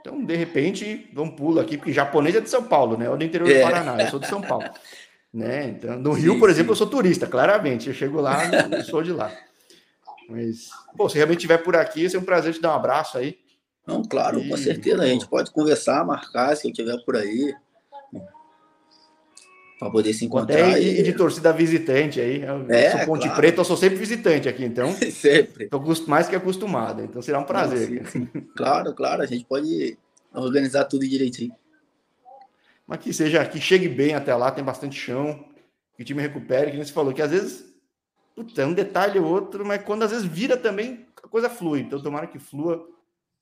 Então, 0.02 0.24
de 0.24 0.36
repente, 0.36 1.10
vamos 1.14 1.36
pulo 1.36 1.60
aqui, 1.60 1.78
porque 1.78 1.94
japonês 1.94 2.36
é 2.36 2.42
de 2.42 2.50
São 2.50 2.64
Paulo, 2.64 2.98
né? 2.98 3.10
Ou 3.10 3.18
do 3.18 3.24
interior 3.24 3.50
é. 3.50 3.60
do 3.60 3.62
Paraná, 3.62 4.02
eu 4.02 4.10
sou 4.10 4.20
de 4.20 4.28
São 4.28 4.42
Paulo. 4.42 4.66
Né? 5.34 5.68
Então, 5.78 6.00
no 6.00 6.14
Rio, 6.14 6.34
sim, 6.34 6.40
por 6.40 6.50
exemplo, 6.50 6.74
sim. 6.74 6.82
eu 6.82 6.88
sou 6.88 6.88
turista, 6.88 7.28
claramente. 7.28 7.90
Eu 7.90 7.94
chego 7.94 8.20
lá, 8.20 8.46
eu 8.72 8.84
sou 8.84 9.04
de 9.04 9.12
lá. 9.12 9.32
Mas, 10.28 10.70
pô, 10.96 11.08
se 11.08 11.18
realmente 11.18 11.40
estiver 11.40 11.60
por 11.60 11.76
aqui, 11.76 12.02
vai 12.02 12.10
ser 12.10 12.18
um 12.18 12.24
prazer 12.24 12.54
te 12.54 12.62
dar 12.62 12.72
um 12.72 12.76
abraço 12.76 13.18
aí. 13.18 13.38
Não, 13.86 14.02
claro, 14.04 14.40
e... 14.40 14.50
com 14.50 14.58
certeza. 14.58 15.04
A 15.04 15.06
gente 15.06 15.28
pode 15.28 15.52
conversar, 15.52 16.04
marcar 16.06 16.56
se 16.56 16.66
eu 16.66 16.72
estiver 16.72 16.98
por 17.06 17.16
aí. 17.16 17.54
Para 19.80 19.92
poder 19.92 20.14
se 20.14 20.26
encontrar. 20.26 20.58
É, 20.58 20.82
e, 20.82 21.00
e, 21.00 21.04
de 21.04 21.14
torcida 21.14 21.54
visitante 21.54 22.20
aí. 22.20 22.42
Eu 22.42 22.66
é, 22.70 22.92
sou 22.92 23.06
Ponte 23.06 23.24
claro. 23.24 23.36
Preta, 23.36 23.62
eu 23.62 23.66
sou 23.66 23.78
sempre 23.78 23.98
visitante 23.98 24.50
aqui, 24.50 24.66
então. 24.66 24.92
sempre. 25.12 25.66
Estou 25.66 25.84
mais 26.08 26.28
que 26.28 26.36
acostumado, 26.36 27.04
então 27.04 27.22
será 27.22 27.40
um 27.40 27.44
prazer. 27.44 27.90
Não, 27.90 28.06
sim, 28.06 28.28
sim. 28.34 28.42
Claro, 28.56 28.94
claro, 28.94 29.22
a 29.22 29.26
gente 29.26 29.46
pode 29.46 29.98
organizar 30.34 30.86
tudo 30.86 31.08
direitinho. 31.08 31.54
Mas 32.88 33.00
que 33.00 33.14
seja, 33.14 33.46
que 33.46 33.60
chegue 33.60 33.88
bem 33.88 34.16
até 34.16 34.34
lá, 34.34 34.50
tem 34.50 34.64
bastante 34.64 34.98
chão, 34.98 35.46
que 35.96 36.02
o 36.02 36.06
time 36.06 36.22
recupere, 36.22 36.72
que 36.72 36.78
nem 36.78 36.86
você 36.86 36.94
falou, 36.94 37.14
que 37.14 37.22
às 37.22 37.32
vezes 37.32 37.68
puta, 38.38 38.62
é 38.62 38.66
um 38.66 38.74
detalhe 38.74 39.18
ou 39.20 39.26
outro, 39.26 39.66
mas 39.66 39.84
quando 39.84 40.04
às 40.04 40.12
vezes 40.12 40.26
vira 40.26 40.56
também, 40.56 41.08
a 41.24 41.28
coisa 41.28 41.50
flui. 41.50 41.82
Então, 41.82 42.02
tomara 42.02 42.28
que 42.28 42.38
flua, 42.38 42.88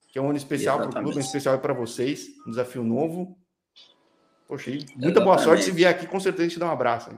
que 0.08 0.18
é 0.18 0.22
um 0.22 0.30
ano 0.30 0.38
especial 0.38 0.78
para 0.80 0.88
o 0.88 1.04
clube, 1.04 1.18
um 1.18 1.20
especial 1.20 1.60
para 1.60 1.74
vocês, 1.74 2.30
um 2.48 2.50
desafio 2.50 2.84
novo. 2.84 3.38
Poxa, 4.48 4.70
muita 4.70 4.92
Exatamente. 4.92 5.24
boa 5.24 5.38
sorte 5.38 5.64
se 5.64 5.72
vier 5.72 5.90
aqui, 5.90 6.06
com 6.06 6.20
certeza 6.20 6.50
te 6.50 6.60
dá 6.60 6.68
um 6.68 6.72
abraço. 6.72 7.10
Hein? 7.10 7.18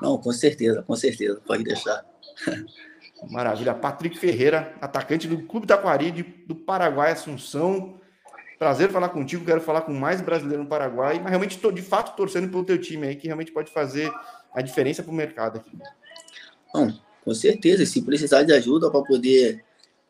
Não, 0.00 0.16
com 0.18 0.32
certeza, 0.32 0.82
com 0.82 0.96
certeza, 0.96 1.40
pode 1.46 1.64
deixar. 1.64 2.04
Maravilha. 3.30 3.74
Patrick 3.74 4.18
Ferreira, 4.18 4.74
atacante 4.80 5.28
do 5.28 5.42
Clube 5.42 5.66
Taquari 5.66 6.10
de, 6.10 6.22
do 6.22 6.54
Paraguai, 6.54 7.12
Assunção. 7.12 8.00
Prazer 8.58 8.90
falar 8.90 9.10
contigo, 9.10 9.44
quero 9.44 9.60
falar 9.60 9.82
com 9.82 9.92
mais 9.92 10.20
brasileiro 10.20 10.62
no 10.62 10.68
Paraguai, 10.68 11.18
mas 11.18 11.28
realmente 11.28 11.56
estou 11.56 11.72
de 11.72 11.82
fato 11.82 12.16
torcendo 12.16 12.48
pelo 12.48 12.64
teu 12.64 12.78
time 12.78 13.08
aí, 13.08 13.16
que 13.16 13.26
realmente 13.26 13.52
pode 13.52 13.72
fazer 13.72 14.12
a 14.54 14.62
diferença 14.62 15.02
para 15.02 15.12
o 15.12 15.14
mercado 15.14 15.58
aqui. 15.58 15.76
Bom, 16.72 16.92
com 17.24 17.34
certeza, 17.34 17.84
se 17.84 18.02
precisar 18.02 18.44
de 18.44 18.52
ajuda 18.52 18.90
para 18.90 19.02
poder 19.02 19.64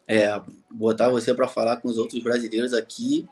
é, 0.06 0.40
botar 0.70 1.08
você 1.08 1.34
para 1.34 1.48
falar 1.48 1.78
com 1.78 1.88
os 1.88 1.98
outros 1.98 2.22
brasileiros 2.22 2.74
aqui, 2.74 3.26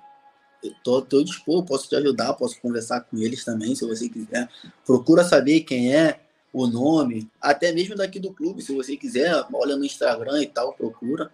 estou 0.62 1.25
disposto, 1.25 1.66
posso 1.66 1.88
te 1.88 1.96
ajudar, 1.96 2.35
posso 2.35 2.61
conversar 2.61 3.01
com 3.01 3.18
eles 3.18 3.44
também, 3.44 3.75
se 3.75 3.87
você 3.87 4.09
quiser. 4.09 4.49
Procura 4.85 5.25
saber 5.25 5.61
quem 5.61 5.94
é, 5.94 6.20
o 6.53 6.66
nome, 6.66 7.31
até 7.40 7.73
mesmo 7.73 7.94
daqui 7.94 8.18
do 8.18 8.33
clube, 8.33 8.62
se 8.62 8.75
você 8.75 8.96
quiser, 8.96 9.44
olha 9.53 9.77
no 9.77 9.85
Instagram 9.85 10.42
e 10.42 10.46
tal, 10.46 10.73
procura, 10.73 11.31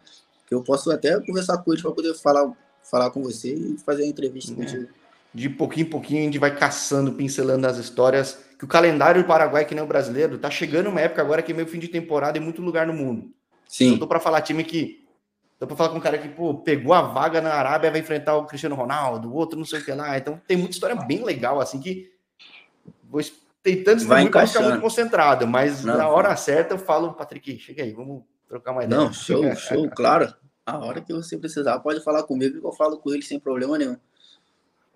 que 0.47 0.55
eu 0.55 0.63
posso 0.63 0.91
até 0.91 1.19
conversar 1.21 1.59
com 1.59 1.73
eles 1.73 1.83
para 1.83 1.93
poder 1.93 2.15
falar 2.15 2.53
falar 2.91 3.11
com 3.11 3.23
você 3.23 3.53
e 3.53 3.77
fazer 3.85 4.05
a 4.05 4.07
entrevista 4.07 4.53
é. 4.53 4.55
contigo. 4.55 4.89
De 5.35 5.51
pouquinho 5.51 5.87
em 5.87 5.91
pouquinho 5.91 6.21
a 6.21 6.25
gente 6.25 6.39
vai 6.39 6.57
caçando, 6.57 7.13
pincelando 7.13 7.67
as 7.67 7.77
histórias. 7.77 8.39
Que 8.59 8.65
o 8.65 8.69
calendário 8.69 9.23
do 9.23 9.27
Paraguai, 9.27 9.67
que 9.67 9.75
nem 9.75 9.85
o 9.85 9.87
brasileiro, 9.87 10.39
tá 10.39 10.51
chegando 10.51 10.89
uma 10.89 11.01
época 11.01 11.21
agora 11.21 11.43
que 11.43 11.53
é 11.53 11.55
meio 11.55 11.69
fim 11.69 11.79
de 11.79 11.89
temporada 11.89 12.39
em 12.39 12.41
muito 12.41 12.63
lugar 12.63 12.87
no 12.87 12.95
mundo. 12.95 13.31
Sim. 13.69 13.93
Eu 13.93 13.99
tô 13.99 14.07
para 14.07 14.21
falar 14.21 14.41
time 14.41 14.65
que. 14.65 15.05
Tô 15.59 15.67
para 15.67 15.77
falar 15.77 15.89
com 15.91 15.97
um 15.97 16.01
cara 16.01 16.19
que, 16.19 16.29
pô, 16.29 16.55
pegou 16.55 16.93
a 16.93 17.01
vaga 17.01 17.41
na 17.41 17.55
Arábia, 17.55 17.91
vai 17.91 18.01
enfrentar 18.01 18.37
o 18.37 18.45
Cristiano 18.45 18.75
Ronaldo, 18.75 19.31
o 19.31 19.35
outro 19.35 19.59
não 19.59 19.65
sei 19.65 19.81
o 19.81 19.85
que 19.85 19.93
lá. 19.93 20.17
Então 20.19 20.41
tem 20.47 20.57
muita 20.57 20.75
história 20.75 20.97
bem 20.97 21.25
legal, 21.25 21.61
assim, 21.61 21.81
que. 21.81 22.13
Vou 23.09 23.23
tentando 23.63 24.03
estar 24.03 24.21
muito, 24.21 24.47
ficar 24.47 24.61
muito 24.61 24.81
concentrado, 24.81 25.47
mas 25.47 25.85
não, 25.85 25.97
na 25.97 26.09
hora 26.09 26.37
certa 26.37 26.75
eu 26.75 26.79
falo, 26.79 27.15
Patrick, 27.15 27.59
chega 27.59 27.83
aí, 27.83 27.93
vamos 27.93 28.23
trocar 28.49 28.73
uma 28.73 28.85
ideia. 28.85 29.01
Não, 29.01 29.13
show, 29.13 29.55
show, 29.57 29.89
claro. 29.91 30.33
A 30.65 30.79
hora 30.79 31.01
que 31.01 31.13
você 31.13 31.39
precisar, 31.39 31.79
pode 31.81 32.03
falar 32.03 32.25
comigo 32.25 32.61
que 32.61 32.67
eu 32.67 32.73
falo 32.73 32.99
com 32.99 33.13
ele 33.13 33.23
sem 33.23 33.39
problema 33.39 33.79
nenhum. 33.79 33.97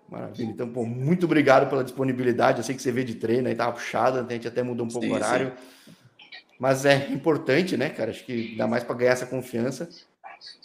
Maravilha. 0.09 0.49
Então, 0.49 0.69
pô, 0.69 0.85
muito 0.85 1.25
obrigado 1.25 1.69
pela 1.69 1.83
disponibilidade. 1.83 2.59
Eu 2.59 2.63
sei 2.65 2.75
que 2.75 2.81
você 2.81 2.91
veio 2.91 3.07
de 3.07 3.15
treino 3.15 3.47
aí, 3.47 3.55
tava 3.55 3.71
puxado, 3.71 4.19
a 4.19 4.33
gente 4.33 4.47
até 4.47 4.61
mudou 4.61 4.85
um 4.85 4.89
pouco 4.89 5.05
sim, 5.05 5.11
o 5.11 5.15
horário. 5.15 5.53
Sim. 5.85 5.93
Mas 6.59 6.85
é 6.85 7.07
importante, 7.09 7.77
né, 7.77 7.89
cara? 7.89 8.11
Acho 8.11 8.25
que 8.25 8.55
dá 8.57 8.67
mais 8.67 8.83
para 8.83 8.95
ganhar 8.95 9.11
essa 9.11 9.25
confiança. 9.25 9.89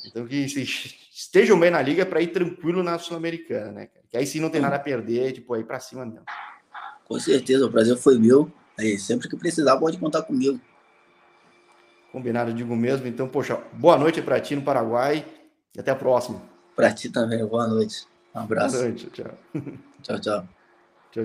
Então, 0.05 0.27
que 0.27 0.37
estejam 1.13 1.59
bem 1.59 1.71
na 1.71 1.83
liga 1.83 2.07
para 2.07 2.21
ir 2.21 2.29
tranquilo 2.29 2.83
na 2.83 2.99
Sul-Americana, 2.99 3.73
né? 3.73 3.89
Que 4.09 4.17
aí 4.17 4.27
sim 4.27 4.41
não 4.41 4.51
tem 4.51 4.61
nada 4.61 4.77
a 4.77 4.81
perder, 4.81 5.33
tipo, 5.33 5.55
aí 5.55 5.65
para 5.65 5.81
cima 5.81 6.05
mesmo. 6.05 6.25
Com 7.05 7.19
certeza, 7.19 7.67
o 7.67 7.71
prazer 7.71 7.97
foi 7.97 8.19
meu. 8.19 8.51
Aí, 8.79 8.99
sempre 8.99 9.29
que 9.29 9.37
precisar, 9.37 9.77
pode 9.77 9.99
contar 9.99 10.23
comigo. 10.23 10.61
Combinado, 12.13 12.53
digo 12.53 12.75
mesmo. 12.75 13.07
Então, 13.07 13.29
poxa, 13.29 13.57
boa 13.73 13.97
noite 13.97 14.23
para 14.23 14.41
ti 14.41 14.55
no 14.57 14.63
Paraguai 14.63 15.25
e 15.75 15.81
até 15.81 15.91
a 15.91 15.97
próxima. 15.97 16.41
Para 16.75 16.93
ti 16.93 17.11
também, 17.11 17.45
boa 17.45 17.67
noite. 17.67 18.07
Um 18.35 18.41
abraço. 18.41 18.77
Boa 18.77 18.89
noite, 18.89 19.11
tchau. 19.11 19.39
Tchau, 20.03 20.21
tchau. 20.21 20.49